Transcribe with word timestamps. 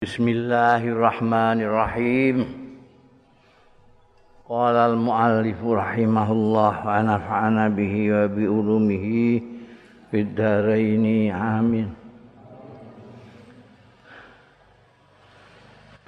Bismillahirrahmanirrahim. 0.00 2.48
Qala 4.48 4.88
al-muallif 4.88 5.60
rahimahullah 5.60 6.88
wa 6.88 7.04
nafa'ana 7.04 7.68
bihi 7.68 8.08
wa 8.08 8.24
bi 8.32 8.48
ulumihi 8.48 9.44
fid 10.08 10.32
dharain 10.32 11.04
amin. 11.28 11.92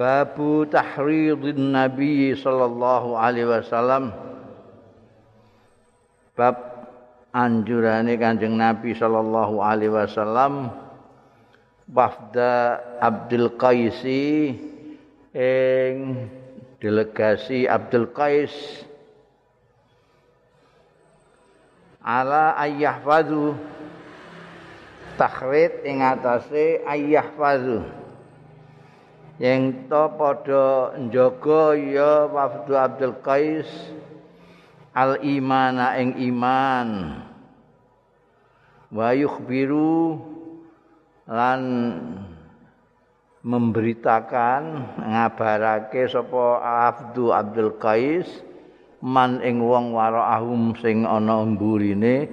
Babu 0.01 0.65
tahridin 0.65 1.77
Nabi 1.77 2.33
sallallahu 2.33 3.13
alaihi 3.13 3.45
wasallam 3.45 4.17
Bab 6.33 6.57
anjurane 7.37 8.17
Kanjeng 8.17 8.57
Nabi 8.57 8.97
sallallahu 8.97 9.61
alaihi 9.61 9.93
wasallam 9.93 10.82
Wafda 11.93 12.81
Abdul 13.05 13.53
Qaisi 13.61 14.57
ing 15.37 16.25
delegasi 16.81 17.69
Abdul 17.69 18.09
Qais. 18.17 18.49
Ala 22.01 22.57
ayyahfazu 22.57 23.53
takhrid 25.21 25.85
ing 25.85 26.01
atase 26.01 26.81
ayyahfazu. 26.89 27.85
Yang 29.37 29.85
to 29.93 30.05
padha 30.17 30.97
njaga 30.97 31.77
ya 31.77 32.25
wafdu 32.25 32.73
Abdul 32.73 33.21
Qais 33.21 33.69
al 34.97 35.21
imana 35.21 36.01
ing 36.01 36.17
iman. 36.25 37.21
Wa 38.89 39.13
yukhbiru 39.13 40.32
lan 41.27 41.61
memberitakan 43.43 44.63
ngabarake 45.03 46.07
sapa 46.07 46.63
Abdu 46.91 47.35
Abdul 47.35 47.75
Qais 47.79 48.27
man 49.03 49.43
ing 49.43 49.59
wong 49.59 49.95
waraahum 49.95 50.79
sing 50.79 51.03
ana 51.03 51.43
mburine 51.43 52.31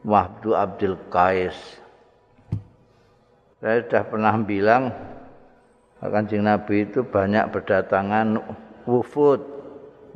Wahdu 0.00 0.56
Abdul 0.56 0.96
Qais. 1.12 1.56
Saya 3.60 3.84
sudah 3.84 4.04
pernah 4.08 4.32
bilang 4.40 4.88
Kanjeng 6.00 6.48
Nabi 6.48 6.88
itu 6.88 7.04
banyak 7.04 7.52
berdatangan 7.52 8.40
wufud 8.88 9.44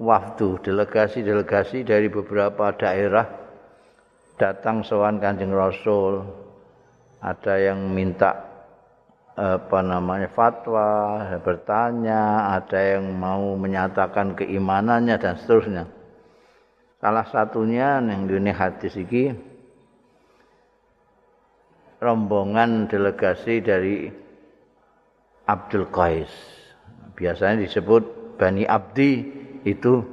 wafdu 0.00 0.56
delegasi-delegasi 0.64 1.84
dari 1.84 2.08
beberapa 2.08 2.72
daerah 2.72 3.28
datang 4.41 4.80
sowan 4.80 5.20
Kanjeng 5.20 5.52
Rasul 5.52 6.44
ada 7.25 7.56
yang 7.56 7.89
minta 7.89 8.53
apa 9.34 9.80
namanya 9.80 10.28
fatwa, 10.30 11.25
bertanya, 11.41 12.53
ada 12.55 12.78
yang 12.78 13.17
mau 13.17 13.56
menyatakan 13.56 14.36
keimanannya 14.36 15.17
dan 15.17 15.41
seterusnya. 15.41 15.89
Salah 17.00 17.27
satunya 17.33 17.98
yang 17.98 18.28
dunia 18.28 18.52
hadis 18.52 18.95
ini 18.95 19.33
rombongan 21.98 22.86
delegasi 22.92 23.64
dari 23.64 24.12
Abdul 25.48 25.89
Qais. 25.89 26.30
Biasanya 27.17 27.64
disebut 27.64 28.36
Bani 28.36 28.69
Abdi 28.69 29.12
itu 29.64 30.05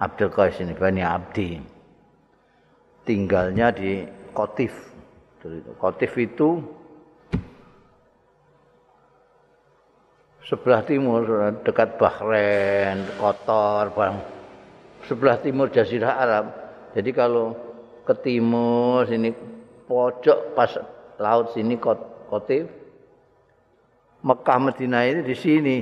Abdul 0.00 0.32
Qais 0.32 0.56
ini 0.64 0.72
Bani 0.72 1.04
Abdi. 1.04 1.60
Tinggalnya 3.06 3.70
di 3.70 4.02
Kotif 4.34 4.85
Kotif 5.76 6.12
itu 6.18 6.62
sebelah 10.46 10.82
timur 10.86 11.26
dekat 11.66 11.98
Bahrain, 11.98 13.02
Kotor, 13.18 13.90
bang. 13.94 14.16
Sebelah 15.06 15.38
timur 15.38 15.70
Jazirah 15.70 16.14
Arab. 16.18 16.46
Jadi 16.94 17.10
kalau 17.14 17.54
ke 18.06 18.14
timur 18.22 19.06
sini 19.06 19.34
pojok 19.86 20.54
pas 20.54 20.70
laut 21.18 21.54
sini 21.54 21.78
Kotif. 22.30 22.66
Mekah 24.26 24.58
Madinah 24.58 25.02
ini 25.06 25.20
di 25.22 25.36
sini. 25.38 25.76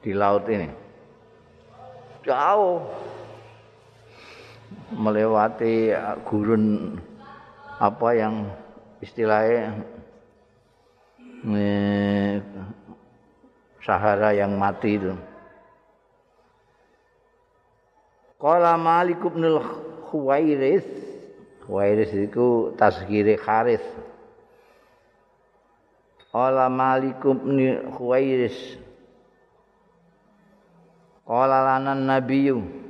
Di 0.00 0.12
laut 0.16 0.48
ini. 0.48 0.68
Jauh 2.24 2.80
melewati 4.96 5.92
gurun 6.24 6.96
apa 7.76 8.08
yang 8.16 8.48
istilahnya 9.04 9.84
eh, 11.44 12.40
Sahara 13.84 14.34
yang 14.34 14.58
mati 14.58 14.98
itu. 14.98 15.14
Qala 18.36 18.74
Malik 18.74 19.22
bin 19.22 19.46
Khuwairis 20.10 20.84
Khuwairis 21.62 22.12
itu 22.14 22.74
tasgiri 22.74 23.38
Kharis. 23.38 23.84
Qala 26.34 26.66
Malik 26.66 27.22
bin 27.22 27.78
Khuwairis 27.94 28.82
Qala 31.26 31.58
lana 31.62 31.94
nabiyyu 31.94 32.85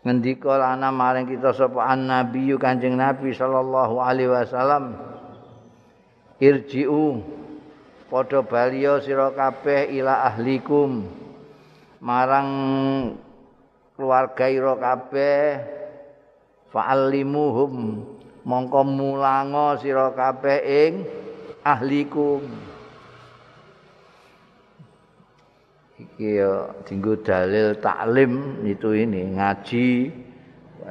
ngendika 0.00 0.56
lana 0.56 0.88
maring 0.88 1.28
kita 1.28 1.52
sapa 1.52 1.84
annabi 1.84 2.56
kanjeng 2.56 2.96
nabi 2.96 3.36
sallallahu 3.36 4.00
alaihi 4.00 4.32
wasallam. 4.32 4.96
Irji'u 6.40 7.20
padha 8.08 8.40
baliyo 8.40 9.04
sira 9.04 9.28
kabeh 9.36 9.92
ila 10.00 10.24
ahlikum. 10.32 11.04
Marang 12.00 12.48
keluarga 13.92 14.48
ira 14.48 14.74
kabeh 14.80 15.60
fa'allimuhum. 16.72 17.72
Mongko 18.40 18.80
mulango 18.88 19.76
sira 19.84 20.16
kabeh 20.16 20.58
ing 20.64 20.92
ahlikum 21.60 22.69
iki 26.00 26.40
dinggo 26.88 27.20
dalil 27.20 27.76
taklim 27.76 28.64
itu 28.64 28.96
ini 28.96 29.36
ngaji. 29.36 29.88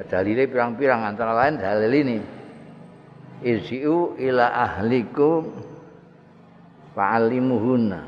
Dalile 0.06 0.46
pirang-pirang 0.46 1.02
antara 1.02 1.34
lain 1.34 1.58
dalil 1.58 1.92
ini. 1.92 2.18
Irji'u 3.42 4.20
ila 4.22 4.46
ahlikum 4.54 5.50
fa'alimuhunna. 6.94 8.02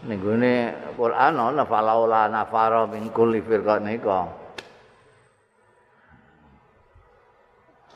Nenggone 0.00 0.52
Quran 0.96 1.36
ana 1.36 1.62
falaula 1.68 2.24
nafara 2.32 2.88
min 2.88 3.12
kulli 3.12 3.44
firqanika 3.44 4.40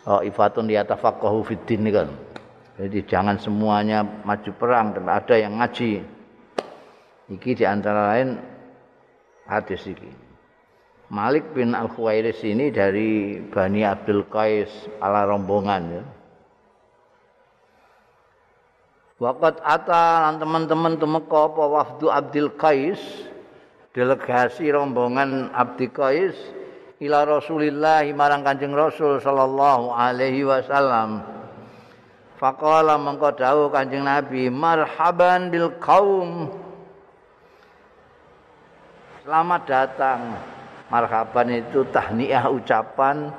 Oh, 0.05 0.21
ifatun 0.21 0.69
yatafaqahu 0.69 1.49
fid 1.49 1.65
din 1.65 1.89
kan. 1.89 2.13
Jadi 2.75 3.07
jangan 3.07 3.39
semuanya 3.39 4.03
maju 4.03 4.51
perang, 4.59 4.91
tapi 4.91 5.11
ada 5.11 5.35
yang 5.39 5.63
ngaji. 5.63 6.03
Iki 7.31 7.51
di 7.55 7.65
antara 7.65 8.15
lain 8.15 8.37
hadis 9.47 9.87
iki. 9.87 10.11
Malik 11.13 11.55
bin 11.55 11.77
Al-Khuwairis 11.77 12.43
ini 12.43 12.75
dari 12.75 13.39
Bani 13.39 13.87
Abdul 13.87 14.27
Qais 14.27 14.69
ala 14.99 15.23
rombongan 15.29 15.83
ya. 15.93 16.05
Waqat 19.23 19.63
ata 19.63 20.35
teman-teman 20.43 20.99
temeka 20.99 21.55
apa 21.55 21.65
wafdu 21.71 22.11
Abdul 22.11 22.51
Qais 22.59 22.99
delegasi 23.95 24.67
rombongan 24.75 25.55
Abdul 25.55 25.95
Qais 25.95 26.35
ila 26.99 27.23
Rasulillah 27.23 28.03
marang 28.11 28.43
Kanjeng 28.43 28.75
Rasul 28.75 29.23
sallallahu 29.23 29.95
alaihi 29.95 30.43
wasallam. 30.43 31.34
Faqala 32.45 33.01
mengko 33.01 33.33
dawuh 33.33 33.73
Kanjeng 33.73 34.05
Nabi, 34.05 34.53
"Marhaban 34.53 35.49
bil 35.49 35.73
qaum." 35.81 36.53
Selamat 39.25 39.65
datang. 39.65 40.37
Marhaban 40.93 41.49
itu 41.49 41.89
tahniah 41.89 42.45
ucapan 42.53 43.33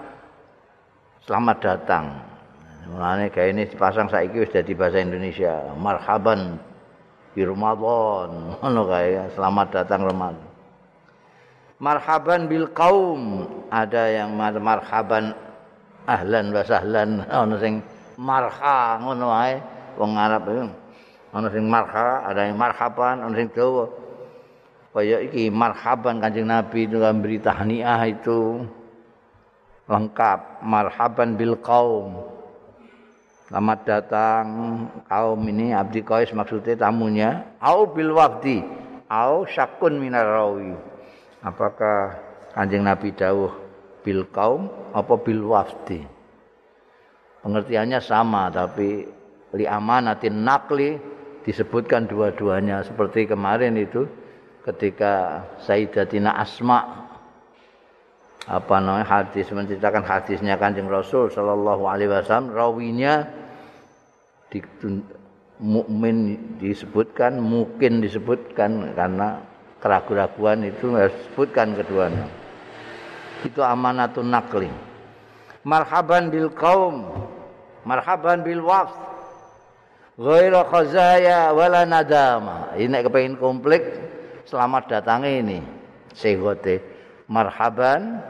selamat 1.22 1.58
datang. 1.62 2.18
Mulane 2.90 3.30
gawe 3.30 3.46
ini 3.46 3.70
dipasang 3.70 4.10
saiki 4.10 4.42
wis 4.42 4.50
dadi 4.50 4.74
bahasa 4.74 4.98
Indonesia. 4.98 5.70
Marhaban 5.78 6.58
di 7.38 7.46
Ramadan. 7.46 8.30
Ngono 8.58 8.90
selamat 9.38 9.68
datang 9.70 10.02
Ramadan. 10.02 10.42
Marhaban 11.78 12.50
bil 12.50 12.74
qaum. 12.74 13.46
Ada 13.70 14.26
yang 14.26 14.34
marhaban 14.34 15.38
ahlan 16.10 16.50
wa 16.50 16.66
sahlan 16.66 17.22
ono 17.46 17.62
sing 17.62 17.86
marha 18.18 19.00
ngono 19.00 19.32
wae. 19.32 19.56
Wong 19.96 20.20
Arab 20.20 20.44
itu 20.52 20.68
ana 21.36 21.48
sing 21.52 21.68
marha 21.68 22.24
ada 22.24 22.48
yang 22.48 22.56
marhaban 22.56 23.20
ana 23.24 23.36
sing 23.36 23.52
dawa 23.52 23.92
kaya 24.96 25.28
iki 25.28 25.52
marhaban 25.52 26.24
Kanjeng 26.24 26.48
Nabi 26.48 26.88
itu 26.88 27.04
memberi 27.04 27.44
tahniah 27.44 28.00
itu. 28.08 28.64
Lengkap 29.92 30.64
marhaban 30.64 31.36
bil 31.36 31.60
qaum. 31.60 32.24
Selamat 33.46 33.86
datang 33.86 34.46
kaum 35.06 35.38
ini 35.46 35.76
Abdi 35.76 36.02
Qais 36.02 36.32
maksudnya 36.32 36.80
tamunya. 36.80 37.54
Au 37.60 37.86
bil 37.92 38.16
wafdi 38.16 38.64
au 39.12 39.44
syakun 39.46 40.00
minar 40.00 40.26
rawi. 40.26 40.74
Apakah 41.44 42.18
Kanjeng 42.56 42.88
Nabi 42.88 43.12
dawuh 43.14 43.52
bil 44.02 44.26
kaum 44.32 44.72
apa 44.96 45.14
bil 45.20 45.44
wafdi? 45.44 46.15
Pengertiannya 47.46 48.02
sama 48.02 48.50
tapi 48.50 49.06
li 49.54 49.66
amanatin 49.70 50.42
nakli 50.42 50.98
disebutkan 51.46 52.10
dua-duanya. 52.10 52.82
Seperti 52.82 53.30
kemarin 53.30 53.78
itu 53.78 54.10
ketika 54.66 55.46
Sayyidatina 55.62 56.42
Asma 56.42 57.06
apa 58.50 58.76
namanya 58.82 59.06
hadis 59.06 59.46
menceritakan 59.54 60.02
hadisnya 60.02 60.58
kanjeng 60.58 60.90
Rasul 60.90 61.30
Shallallahu 61.30 61.86
Alaihi 61.86 62.10
Wasallam 62.10 62.50
rawinya 62.50 63.30
di, 64.50 64.66
mukmin 65.62 66.42
disebutkan 66.58 67.38
mungkin 67.38 68.02
disebutkan 68.02 68.90
karena 68.98 69.38
keraguan-raguan 69.86 70.66
itu 70.66 70.98
disebutkan 70.98 71.78
keduanya. 71.78 72.26
Itu 73.46 73.62
amanatun 73.62 74.34
nakli 74.34 74.96
marhaban 75.66 76.30
bil 76.30 76.54
kaum 76.54 77.10
marhaban 77.86 78.42
bil 78.42 78.66
wafd. 78.66 78.98
Ghaira 80.16 80.64
khazaya 80.68 81.52
wala 81.52 81.84
nadama. 81.84 82.72
Ini 82.76 83.04
kepengen 83.04 83.36
komplit 83.36 83.84
selamat 84.48 84.84
datang 84.88 85.28
ini 85.28 85.60
segote 86.16 86.80
marhaban 87.28 88.24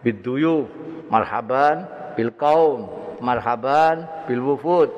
biduyu 0.00 0.64
marhaban 1.12 1.84
bil 2.16 2.32
kaum 2.32 2.88
marhaban 3.20 4.08
bil 4.24 4.40
wufud. 4.40 4.88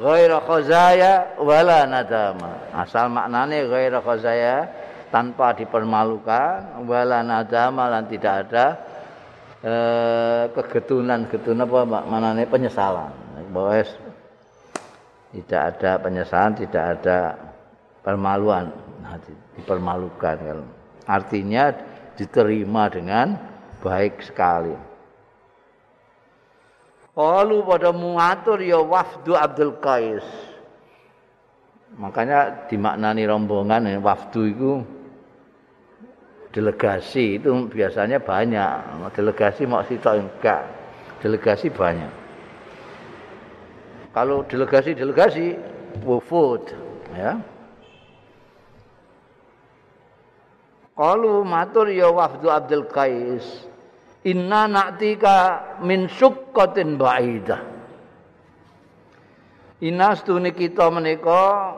Ghaira 0.00 0.40
khazaya 0.40 1.36
wala 1.36 1.84
nadama. 1.84 2.72
Asal 2.72 3.12
maknane 3.12 3.68
ghaira 3.68 4.00
khazaya 4.00 4.64
tanpa 5.12 5.52
dipermalukan 5.52 6.88
wala 6.88 7.20
nadama 7.20 7.90
lan 7.90 8.08
tidak 8.08 8.48
ada 8.48 8.66
eh, 9.64 10.44
kegetunan 10.52 11.28
getunan 11.28 11.68
apa 11.68 12.04
maknane 12.06 12.44
penyesalan 12.48 13.12
bahwa 13.50 13.82
tidak 15.30 15.62
ada 15.74 15.90
penyesalan 16.00 16.52
tidak 16.58 16.84
ada 16.98 17.18
permaluan 18.00 18.72
nah, 19.02 19.16
dipermalukan 19.56 20.64
artinya 21.06 21.74
diterima 22.20 22.92
dengan 22.92 23.40
baik 23.80 24.20
sekali. 24.20 24.76
Qalu 27.16 27.56
pada 27.64 27.90
mengatur 27.90 28.60
ya 28.60 28.78
wafdu 28.80 29.32
Abdul 29.34 29.80
Qais. 29.80 30.24
Makanya 31.98 32.70
dimaknani 32.70 33.26
rombongan 33.26 33.90
ya, 33.90 33.98
wafdu 33.98 34.40
itu 34.46 34.70
delegasi 36.50 37.38
itu 37.38 37.70
biasanya 37.70 38.18
banyak. 38.18 39.10
Delegasi 39.14 39.66
mau 39.66 39.82
enggak. 39.82 40.62
Delegasi 41.22 41.68
banyak. 41.70 42.12
Kalau 44.10 44.42
delegasi-delegasi 44.42 45.54
wufud 46.02 46.66
ya. 47.14 47.38
Qalu 50.98 51.46
matur 51.46 51.86
ya 51.88 52.10
wafdu 52.10 52.50
Abdul 52.50 52.90
Qais. 52.90 53.70
Inna 54.26 54.68
na'tika 54.68 55.36
min 55.80 56.10
suqqatin 56.12 57.00
ba'idah. 57.00 57.60
Inna 59.80 60.12
stune 60.12 60.52
kita 60.52 60.92
menika 60.92 61.72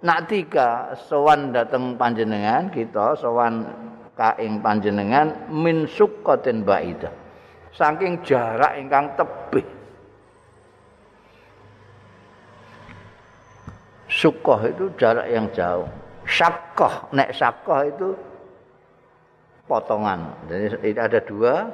na'tika 0.00 0.96
sowan 1.04 1.52
dateng 1.52 2.00
panjenengan 2.00 2.72
kita 2.72 3.12
sowan 3.20 3.68
kaing 4.16 4.60
panjenengan 4.60 5.48
min 5.48 5.88
suqqatin 5.88 6.64
ba'idah. 6.64 7.12
Saking 7.72 8.20
jarak 8.20 8.76
ingkang 8.76 9.16
tebih. 9.16 9.64
Sukoh 14.12 14.60
itu 14.68 14.92
jarak 15.00 15.24
yang 15.32 15.48
jauh. 15.56 15.88
Syakoh, 16.28 17.08
nek 17.16 17.32
syakoh 17.32 17.80
itu 17.88 18.08
potongan. 19.64 20.36
Jadi 20.52 21.00
ada 21.00 21.16
dua, 21.24 21.64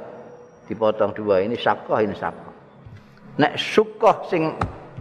dipotong 0.70 1.10
dua. 1.18 1.42
Ini 1.42 1.58
sakoh, 1.58 1.98
ini 1.98 2.14
sakoh. 2.14 2.54
Nek 3.42 3.58
sukoh 3.58 4.22
sing 4.30 4.54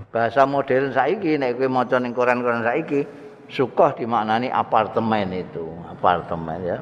bahasa 0.10 0.50
modern 0.50 0.90
saiki, 0.90 1.38
nek 1.38 1.62
kowe 1.62 1.70
maca 1.70 2.02
ning 2.02 2.18
koran-koran 2.18 2.66
saiki, 2.66 3.06
sukoh 3.54 3.94
dimaknani 3.94 4.50
apartemen 4.50 5.30
itu, 5.30 5.70
apartemen 5.94 6.60
ya. 6.66 6.78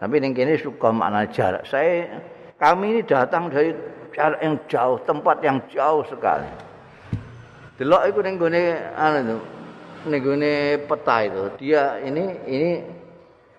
Tapi 0.00 0.16
ning 0.16 0.32
kene 0.32 0.56
sukoh 0.56 0.96
makna 0.96 1.28
jarak. 1.28 1.68
Saya 1.68 2.08
kami 2.56 2.96
ini 2.96 3.00
datang 3.04 3.52
dari 3.52 3.76
jarak 4.16 4.40
yang 4.40 4.56
jauh, 4.64 4.96
tempat 5.04 5.44
yang 5.44 5.60
jauh 5.68 6.00
sekali. 6.08 6.48
Delok 7.76 8.08
iku 8.08 8.20
ning 8.24 8.40
gone 8.40 8.64
anu 8.96 9.40
nih 10.08 10.80
peta 10.88 11.16
itu 11.28 11.44
dia 11.60 12.00
ini 12.00 12.24
ini 12.48 12.70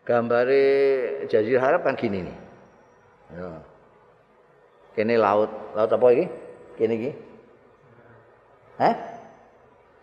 gambare 0.02 0.66
Jazirah 1.30 1.62
Arab 1.62 1.86
kan 1.86 1.94
gini 1.94 2.26
nih. 2.26 2.38
Ya. 3.38 3.50
Kene 4.98 5.16
laut, 5.16 5.50
laut 5.78 5.94
apa 5.94 6.06
ini? 6.12 6.26
Kene 6.76 6.94
iki. 6.98 7.12
Hah? 8.82 8.96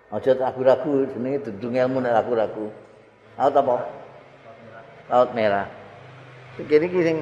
Aja 0.09 0.33
ragu-ragu 0.33 1.05
jenenge 1.13 1.45
dudung 1.45 1.77
ilmu 1.77 2.01
nek 2.01 2.15
ragu-ragu. 2.15 2.73
Laut 3.37 3.55
apa? 3.55 3.77
Laut 5.13 5.31
merah. 5.37 5.78
Kene 6.67 6.91
iki 6.91 7.01
sing 7.07 7.19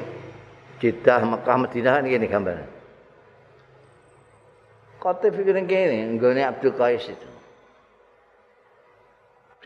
Jeddah, 0.80 1.20
Mekah, 1.24 1.56
Madinah 1.60 2.00
ini 2.00 2.16
gini 2.16 2.26
gambar. 2.28 2.56
Kota 5.00 5.28
pikirin 5.28 5.68
kene, 5.68 6.16
nggone 6.16 6.40
Abdul 6.40 6.72
Qais 6.76 7.04
itu. 7.04 7.28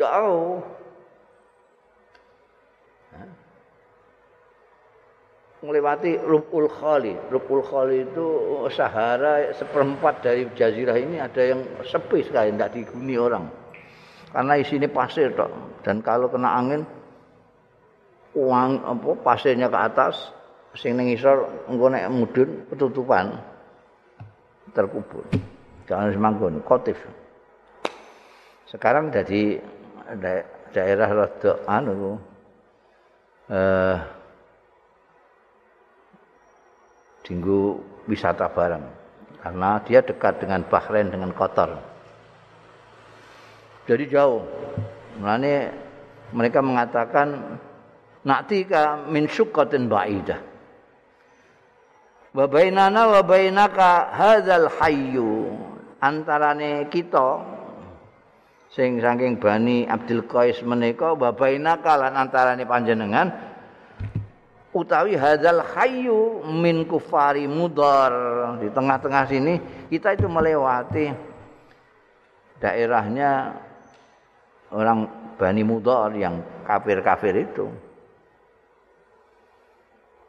jauh. 0.00 0.64
melewati 5.60 6.16
Rubul 6.24 6.72
Khali. 6.72 7.12
Rubul 7.28 7.60
Khali 7.60 8.08
itu 8.08 8.26
Sahara 8.72 9.52
seperempat 9.52 10.24
dari 10.24 10.48
jazirah 10.56 10.96
ini 10.96 11.20
ada 11.20 11.42
yang 11.44 11.60
sepi 11.84 12.24
sekali, 12.24 12.56
tidak 12.56 12.72
diguni 12.72 13.20
orang. 13.20 13.44
Karena 14.32 14.56
di 14.56 14.64
sini 14.64 14.88
pasir 14.88 15.36
tok. 15.36 15.84
Dan 15.84 16.00
kalau 16.00 16.32
kena 16.32 16.48
angin, 16.56 16.80
uang 18.34 18.70
apa 18.86 19.10
pasirnya 19.22 19.66
ke 19.66 19.78
atas, 19.78 20.14
sing 20.78 20.94
ning 20.94 21.10
isor 21.10 21.66
engko 21.66 21.90
nek 21.90 22.06
mudun 22.10 22.66
ketutupan 22.70 23.34
terkubur. 24.70 25.26
Jangan 25.90 26.14
semanggun, 26.14 26.62
kotif. 26.62 26.98
Sekarang 28.70 29.10
jadi 29.10 29.58
da 30.22 30.46
daerah 30.70 31.10
rada 31.10 31.52
anu 31.66 32.14
eh 33.50 33.98
dinggo 37.26 37.82
wisata 38.06 38.46
bareng 38.50 38.86
karena 39.42 39.82
dia 39.82 40.02
dekat 40.02 40.38
dengan 40.38 40.62
Bahrain 40.70 41.10
dengan 41.10 41.34
Qatar. 41.34 41.70
Jadi 43.90 44.04
jauh. 44.06 44.46
Mulane 45.18 45.74
mereka 46.30 46.62
mengatakan 46.62 47.58
na'tika 48.26 49.08
min 49.08 49.26
syuqqatin 49.26 49.88
ba'idah. 49.88 50.40
Wa 52.30 52.44
bainana 52.46 53.10
wa 53.10 53.22
hadzal 54.14 54.70
hayyu. 54.80 55.56
Antarane 56.00 56.88
kita 56.88 57.44
sing 58.72 59.02
saking 59.02 59.36
Bani 59.36 59.84
Abdul 59.84 60.24
Qais 60.30 60.62
menika 60.62 61.12
babaina 61.18 61.82
kalan 61.82 62.14
antarane 62.14 62.62
panjenengan 62.64 63.28
utawi 64.70 65.18
hadzal 65.18 65.60
hayyu 65.74 66.46
min 66.46 66.86
kufari 66.86 67.50
mudar 67.50 68.14
di 68.62 68.70
tengah-tengah 68.70 69.24
sini 69.26 69.54
kita 69.90 70.14
itu 70.14 70.30
melewati 70.30 71.10
daerahnya 72.62 73.58
orang 74.70 75.08
Bani 75.34 75.64
Mudar 75.64 76.12
yang 76.14 76.44
kafir-kafir 76.68 77.48
itu 77.48 77.66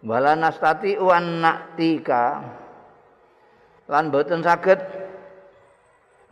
wala 0.02 0.34
nastati 0.34 0.98
wan 0.98 1.46
naktika 1.46 2.42
lan 3.92 4.10
boten 4.10 4.42
saged 4.42 4.80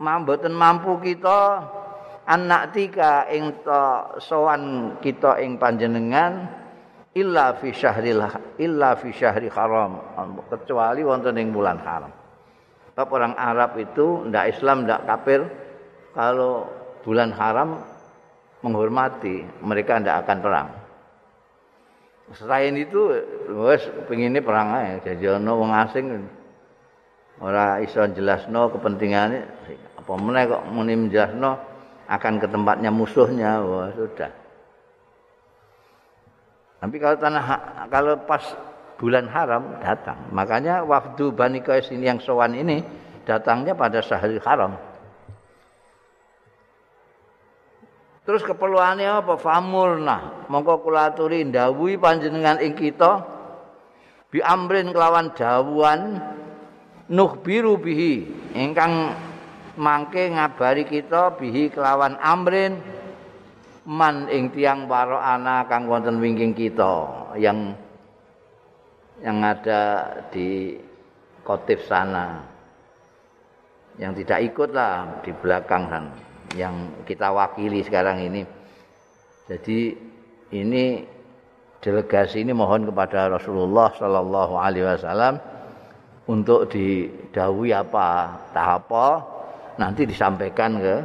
mamboten 0.00 0.56
mampu 0.56 0.96
kita 0.98 1.60
anak 2.24 2.72
tika 2.72 3.28
ing 3.28 3.52
to 3.60 3.82
sowan 4.22 4.96
kita 5.04 5.38
ing 5.44 5.60
panjenengan 5.60 6.48
illa 7.12 7.58
fi 7.58 7.74
syahril 7.74 8.22
illa 8.56 8.90
fi 8.96 9.08
syahri 9.12 9.50
haram 9.50 9.98
kecuali 10.48 11.02
wonten 11.02 11.36
ing 11.36 11.50
bulan 11.52 11.78
haram. 11.82 12.12
Sebab 12.94 13.08
orang 13.16 13.34
Arab 13.38 13.80
itu 13.80 14.28
ndak 14.28 14.56
Islam 14.56 14.84
ndak 14.84 15.08
kafir 15.08 15.40
kalau 16.12 16.68
bulan 17.00 17.32
haram 17.32 17.80
menghormati 18.60 19.40
mereka 19.64 20.00
ndak 20.00 20.26
akan 20.26 20.38
perang. 20.42 20.68
Selain 22.30 22.70
itu 22.78 23.10
wes 23.50 23.82
pengen 24.06 24.38
ini 24.38 24.40
perang 24.42 24.70
aja. 24.70 25.02
Jadi 25.02 25.24
ono 25.26 25.52
wong 25.58 25.72
asing. 25.74 26.06
Ora 27.42 27.82
iso 27.82 28.06
jelasno 28.14 28.70
kepentingannya. 28.70 29.42
Apa 29.98 30.12
meneh 30.14 30.46
kok 30.46 30.62
muni 30.70 30.94
menjelasno 30.94 31.58
akan 32.06 32.34
ke 32.38 32.46
tempatnya 32.46 32.90
musuhnya. 32.94 33.58
Wah 33.66 33.90
sudah. 33.90 34.30
Tapi 36.80 36.96
kalau 36.96 37.16
tanah 37.18 37.44
kalau 37.90 38.14
pas 38.24 38.44
bulan 39.00 39.26
haram 39.26 39.82
datang. 39.82 40.30
Makanya 40.30 40.86
wafdu 40.86 41.34
Bani 41.34 41.64
Qais 41.66 41.90
ini 41.90 42.06
yang 42.06 42.22
sowan 42.22 42.54
ini 42.54 42.84
datangnya 43.26 43.74
pada 43.74 43.98
sehari 44.00 44.38
haram 44.46 44.89
terus 48.30 48.46
keperluannya 48.46 49.26
apa? 49.26 49.34
Famulna 49.34 50.46
mongko 50.46 50.86
kula 50.86 51.10
ndawuhi 51.18 51.98
panjenengan 51.98 52.62
ing 52.62 52.78
kita. 52.78 53.26
Bi 54.30 54.38
amrin 54.38 54.94
kelawan 54.94 55.34
dawuhan 55.34 56.22
nukhbiru 57.10 57.74
bihi. 57.82 58.30
Ingkang 58.54 59.18
mangke 59.74 60.30
ngabari 60.30 60.86
kita 60.86 61.34
bihi 61.34 61.74
kelawan 61.74 62.14
amrin. 62.22 62.78
Man 63.90 64.30
ing 64.30 64.54
tiang 64.54 64.86
para 64.86 65.18
ana 65.18 65.66
kang 65.66 65.90
wonten 65.90 66.22
wingking 66.22 66.54
kita. 66.54 67.26
Yang 67.34 67.74
yang 69.26 69.42
ada 69.42 69.82
di 70.30 70.78
kotif 71.42 71.82
sana. 71.90 72.46
Yang 73.98 74.22
tidak 74.22 74.54
ikut 74.54 74.70
lah 74.70 75.18
di 75.26 75.34
belakang 75.34 75.90
kan 75.90 76.29
yang 76.58 77.04
kita 77.06 77.30
wakili 77.30 77.82
sekarang 77.86 78.26
ini 78.26 78.42
jadi 79.50 79.94
ini 80.50 81.06
delegasi 81.82 82.44
ini 82.44 82.52
mohon 82.52 82.86
kepada 82.86 83.32
Rasulullah 83.32 83.90
Shallallahu 83.96 84.54
Alaihi 84.54 84.86
Wasallam 84.86 85.38
untuk 86.30 86.70
didawi 86.70 87.74
apa 87.74 88.38
tahap 88.54 88.90
nanti 89.80 90.04
disampaikan 90.06 90.78
ke 90.78 90.96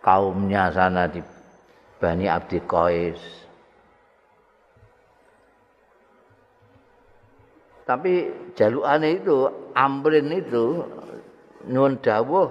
kaumnya 0.00 0.72
sana 0.72 1.04
di 1.10 1.20
Bani 2.00 2.24
Abdi 2.24 2.58
Qais. 2.64 3.20
Tapi 7.84 8.30
jalukane 8.54 9.18
itu 9.18 9.50
Amrin 9.74 10.30
itu 10.30 10.86
nyuwun 11.66 11.98
dawuh 11.98 12.48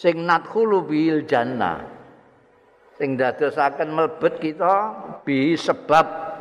sing 0.00 0.24
nadkhulu 0.24 0.88
bil 0.88 1.28
jannah. 1.28 1.84
Sing 2.96 3.20
dadosaken 3.20 3.92
mlebet 3.92 4.40
kita 4.40 4.74
bi 5.24 5.52
sebab 5.52 6.32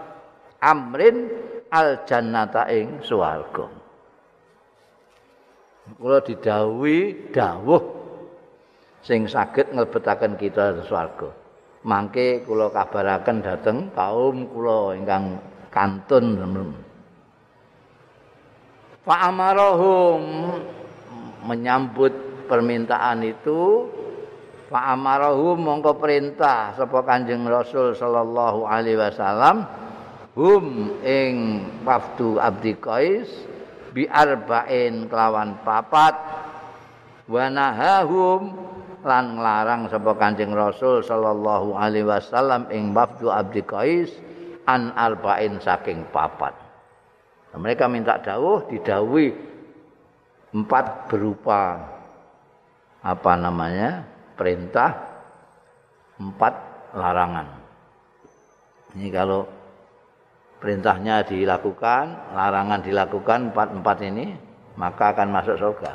Amrin 0.59 1.31
al 1.71 2.03
jannata 2.03 2.67
ing 2.67 2.99
swarga. 2.99 3.67
Kula 5.95 6.19
didhawuhi 6.19 7.31
dawuh 7.31 7.83
sing 8.99 9.23
saged 9.23 9.71
nglebetaken 9.71 10.35
kita 10.35 10.83
swarga. 10.83 11.31
Mangke 11.87 12.43
kula 12.43 12.67
kabaraken 12.75 13.39
dhateng 13.39 13.87
kaum 13.95 14.51
kula 14.51 14.99
ingkang 14.99 15.39
kantun. 15.71 16.35
Fa 19.07 19.31
amarahum 19.31 20.59
menyambut 21.47 22.28
permintaan 22.49 23.21
itu 23.21 23.85
fa 24.69 24.93
amarahum 24.97 25.61
mongko 25.61 26.01
perintah 26.01 26.73
sapa 26.73 27.05
Kanjeng 27.05 27.45
Rasul 27.45 27.93
sallallahu 27.93 28.65
alaihi 28.65 28.97
wasallam 28.97 29.65
hum 30.33 30.97
ing 31.05 31.33
wafdu 31.85 32.41
abdi 32.41 32.73
qais 32.77 33.29
bi 33.93 34.05
arba'in 34.09 35.05
kelawan 35.09 35.61
papat 35.61 36.13
wa 37.29 37.45
nahahum 37.49 38.41
lan 39.05 39.37
nglarang 39.37 39.89
sapa 39.89 40.17
Kanjeng 40.17 40.53
Rasul 40.53 41.05
sallallahu 41.05 41.77
alaihi 41.77 42.05
wasallam 42.05 42.69
ing 42.73 42.93
wafdu 42.93 43.29
abdi 43.33 43.61
qais 43.65 44.09
an 44.69 44.93
arba'in 44.93 45.57
saking 45.57 46.05
papat. 46.13 46.53
Nah, 47.49 47.57
mereka 47.57 47.89
minta 47.89 48.21
dawuh 48.21 48.69
didawuhi 48.69 49.33
empat 50.53 51.09
berupa 51.09 51.81
apa 52.99 53.31
namanya 53.39 54.03
perintah 54.35 54.95
empat 56.19 56.53
larangan 56.95 57.59
ini 58.97 59.13
kalau 59.13 59.45
perintahnya 60.57 61.21
dilakukan, 61.23 62.33
larangan 62.33 62.81
dilakukan 62.81 63.53
empat-empat 63.53 63.97
ini, 64.09 64.33
maka 64.75 65.13
akan 65.13 65.27
masuk 65.29 65.55
surga. 65.61 65.93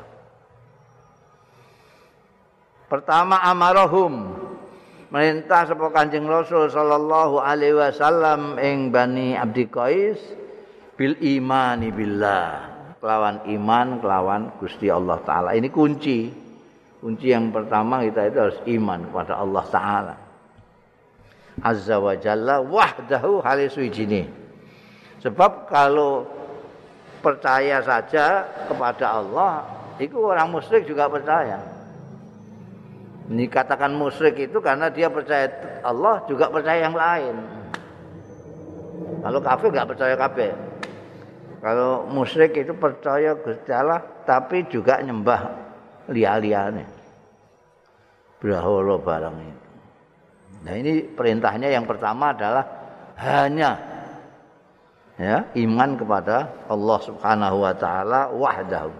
Pertama 2.86 3.42
amarahum 3.42 4.38
merintah 5.10 5.66
sapa 5.66 5.90
Kanjeng 5.90 6.30
Rasul 6.30 6.70
sallallahu 6.70 7.42
alaihi 7.42 7.74
wasallam 7.74 8.60
ing 8.62 8.94
Bani 8.94 9.34
Abdi 9.34 9.66
Qais 9.66 10.20
bil 10.94 11.18
imani 11.18 11.90
billah. 11.90 12.72
Kelawan 13.02 13.44
iman, 13.50 14.00
kelawan 14.00 14.42
Gusti 14.62 14.88
Allah 14.88 15.20
taala. 15.26 15.52
Ini 15.52 15.68
kunci. 15.68 16.43
Kunci 17.04 17.36
yang 17.36 17.52
pertama 17.52 18.00
kita 18.00 18.32
itu 18.32 18.38
harus 18.40 18.58
iman 18.64 19.04
kepada 19.04 19.36
Allah 19.36 19.64
taala. 19.68 20.16
Azza 21.60 22.00
wa 22.00 22.16
Jalla 22.16 22.64
wahdahu 22.64 23.44
halis 23.44 23.76
wijini. 23.76 24.24
Sebab 25.20 25.68
kalau 25.68 26.24
percaya 27.20 27.84
saja 27.84 28.48
kepada 28.64 29.20
Allah, 29.20 29.68
itu 30.00 30.16
orang 30.16 30.48
musyrik 30.48 30.88
juga 30.88 31.04
percaya. 31.12 31.60
Ini 33.28 33.52
katakan 33.52 33.92
musyrik 33.92 34.40
itu 34.40 34.64
karena 34.64 34.88
dia 34.88 35.12
percaya 35.12 35.52
Allah 35.84 36.24
juga 36.24 36.48
percaya 36.48 36.88
yang 36.88 36.96
lain. 36.96 37.36
Kalau 39.20 39.44
kafir 39.44 39.68
nggak 39.76 39.88
percaya 39.92 40.16
kafir. 40.16 40.56
Kalau 41.60 42.08
musyrik 42.08 42.56
itu 42.56 42.72
percaya 42.72 43.36
Gusti 43.36 43.72
Allah 43.76 44.00
tapi 44.24 44.64
juga 44.72 45.04
nyembah 45.04 45.63
lia-liane. 46.10 46.84
Berhala 48.40 48.96
barang 49.00 49.36
itu. 49.40 49.64
Nah 50.64 50.74
ini 50.76 51.04
perintahnya 51.04 51.68
yang 51.68 51.84
pertama 51.84 52.32
adalah 52.32 52.64
hanya 53.20 53.94
ya 55.14 55.46
iman 55.54 55.90
kepada 55.94 56.66
Allah 56.66 56.98
Subhanahu 57.04 57.56
wa 57.62 57.74
taala 57.76 58.20
wahdahu 58.34 58.92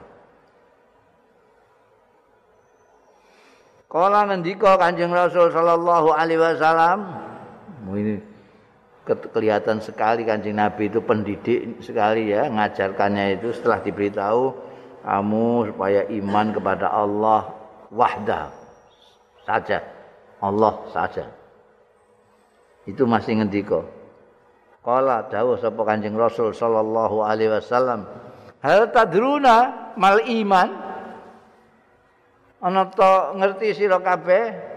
Kala 3.95 4.27
ngendika 4.27 4.75
Kanjeng 4.75 5.15
Rasul 5.15 5.55
sallallahu 5.55 6.11
alaihi 6.11 6.43
wasallam 6.43 7.15
ini 7.95 8.19
kelihatan 9.07 9.79
sekali 9.79 10.27
Kanjeng 10.27 10.59
Nabi 10.59 10.91
itu 10.91 10.99
pendidik 10.99 11.79
sekali 11.79 12.35
ya 12.35 12.51
ngajarkannya 12.51 13.39
itu 13.39 13.55
setelah 13.55 13.79
diberitahu 13.87 14.51
kamu 15.05 15.71
supaya 15.73 16.09
iman 16.09 16.47
kepada 16.57 16.89
Allah 16.89 17.53
wahdah 17.93 18.49
saja 19.45 19.85
Allah 20.41 20.75
saja 20.91 21.29
itu 22.89 23.05
masih 23.05 23.39
ngendika 23.41 23.85
Kala 24.85 25.25
dawuh 25.33 25.57
sapa 25.57 25.81
Kanjeng 25.81 26.13
Rasul 26.13 26.53
sallallahu 26.53 27.25
alaihi 27.25 27.57
wasallam, 27.57 28.05
"Hal 28.61 28.93
tadruna 28.93 29.97
mal 29.97 30.21
iman?" 30.21 30.69
Ana 32.61 32.93
to 32.93 33.41
ngerti 33.41 33.73
sira 33.73 33.97
kabeh? 33.97 34.77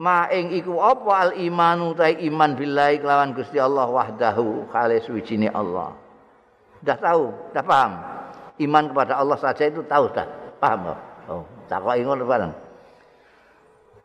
Ma 0.00 0.24
ing 0.32 0.56
iku 0.56 0.80
apa 0.80 1.12
al 1.28 1.32
imanu 1.36 1.92
ta 1.92 2.08
iman 2.08 2.56
billahi 2.56 3.00
kelawan 3.00 3.36
Gusti 3.36 3.60
Allah 3.60 3.88
wahdahu 3.88 4.72
khalis 4.72 5.04
wijine 5.12 5.52
Allah. 5.52 5.92
Sudah 6.80 6.96
tahu, 6.96 7.24
sudah 7.52 7.64
paham. 7.66 7.92
Iman 8.58 8.90
kepada 8.90 9.18
Allah 9.18 9.38
saja 9.38 9.66
itu 9.70 9.86
tahu 9.86 10.10
dah. 10.10 10.26
Paham 10.58 10.94
Oh, 11.28 11.44
tak 11.68 11.84
kok 11.84 11.92
ngono 11.92 12.24
bareng. 12.24 12.52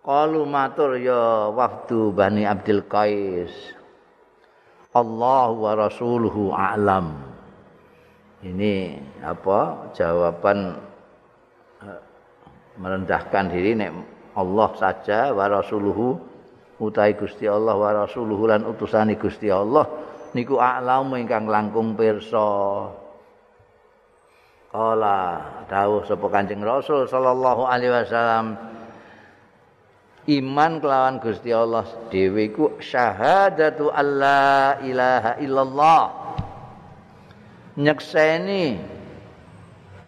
Qalu 0.03 0.43
matur 0.43 1.00
ya 1.00 1.48
wafdu 1.48 2.12
Bani 2.12 2.43
Abdul 2.43 2.83
Qais. 2.91 3.53
Allah 4.91 5.48
wa 5.55 5.72
rasuluhu 5.72 6.51
a'lam. 6.51 7.15
Ini 8.43 9.00
apa? 9.24 9.89
Jawaban 9.95 10.75
eh, 11.88 12.01
merendahkan 12.75 13.48
diri 13.48 13.79
nek 13.79 13.91
Allah 14.36 14.69
saja 14.75 15.31
wa 15.31 15.48
rasuluhu 15.48 16.19
utahe 16.83 17.15
Gusti 17.15 17.48
Allah 17.48 17.79
wa 17.79 18.03
rasuluhu 18.03 18.51
lan 18.51 18.67
utusane 18.67 19.15
Gusti 19.15 19.48
Allah 19.48 19.88
niku 20.36 20.60
a'lamu 20.60 21.15
ingkang 21.15 21.48
langkung 21.48 21.95
pirsa 21.95 22.43
Kala 24.73 25.37
dawuh 25.69 26.01
sapa 26.01 26.33
Kanjeng 26.33 26.65
Rasul 26.65 27.05
sallallahu 27.05 27.61
alaihi 27.69 27.93
wasallam 27.93 28.57
iman 30.25 30.71
kelawan 30.81 31.21
Gusti 31.21 31.53
Allah 31.53 31.85
dhewe 32.09 32.49
iku 32.49 32.81
syahadatu 32.81 33.93
alla 33.93 34.81
ilaha 34.81 35.37
illallah. 35.37 36.03
Nyekseni 37.77 38.81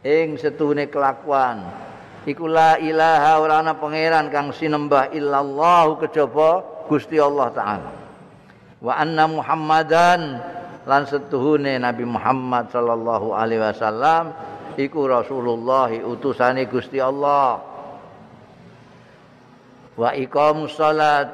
ing 0.02 0.34
setune 0.42 0.90
kelakuan. 0.90 1.70
Iku 2.26 2.50
la 2.50 2.82
ilaha 2.82 3.38
ora 3.38 3.62
ana 3.62 3.78
pangeran 3.78 4.34
kang 4.34 4.50
sinembah 4.50 5.14
illallah 5.14 5.94
kejaba 6.02 6.66
Gusti 6.90 7.22
Allah 7.22 7.54
taala. 7.54 7.92
Wa 8.82 8.98
anna 8.98 9.30
muhammadan 9.30 10.42
lan 10.90 11.02
setuhune 11.06 11.78
Nabi 11.78 12.02
Muhammad 12.02 12.74
sallallahu 12.74 13.30
alaihi 13.30 13.62
wasallam 13.62 14.55
iku 14.78 15.08
Rasulullah 15.08 15.92
utusane 15.92 16.68
Gusti 16.68 17.00
Allah. 17.00 17.60
Wa 19.96 20.12
iqamus 20.12 20.76
salat 20.76 21.32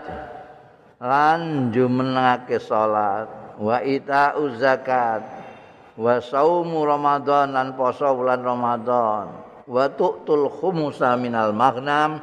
lan 1.01 1.73
jumenake 1.73 2.61
salat. 2.61 3.57
Wa 3.57 3.81
itauz 3.85 4.57
zakat 4.57 5.21
wa 5.97 6.17
saumu 6.17 6.85
ramadan 6.85 7.53
lan 7.53 7.73
poso 7.77 8.09
bulan 8.13 8.41
ramadan. 8.41 9.25
Wa 9.65 9.85
tu'tul 9.93 10.49
khumusa 10.49 11.17
minal 11.17 11.53
maghnam 11.53 12.21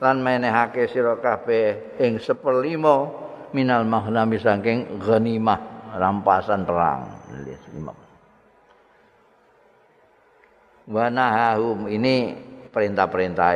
lan 0.00 0.16
menehake 0.20 0.84
sira 0.88 1.16
kabeh 1.16 1.96
ing 2.00 2.20
seperlima 2.20 3.08
minal 3.56 3.86
maghnam 3.88 4.36
saking 4.36 5.00
ghanimah 5.00 5.60
rampasan 5.94 6.66
perang 6.66 7.06
wanahum 10.84 11.88
ini 11.88 12.36
perintah-perintah 12.68 13.52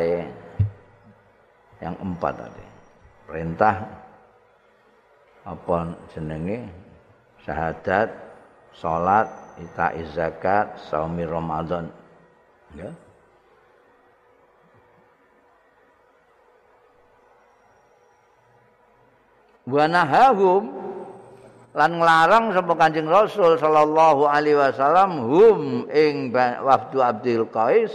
yang 1.78 1.94
empat 1.98 2.34
tadi. 2.34 2.66
Perintah 3.28 3.74
apa 5.44 5.76
jenenge? 6.12 6.68
Syahadat 7.44 8.08
salat 8.76 9.28
ita 9.56 9.96
zakat 10.12 10.76
saumi 10.88 11.24
ramadan. 11.24 11.88
Ya. 12.76 12.92
Wanahum 19.68 20.77
lan 21.78 22.02
nglarang 22.02 22.50
sapa 22.50 22.74
Kanjeng 22.74 23.06
Rasul 23.06 23.54
sallallahu 23.54 24.26
alaihi 24.26 24.58
wasallam 24.58 25.22
hum 25.30 25.86
ing 25.86 26.34
wafdu 26.34 26.98
Abdul 26.98 27.46
Qais 27.54 27.94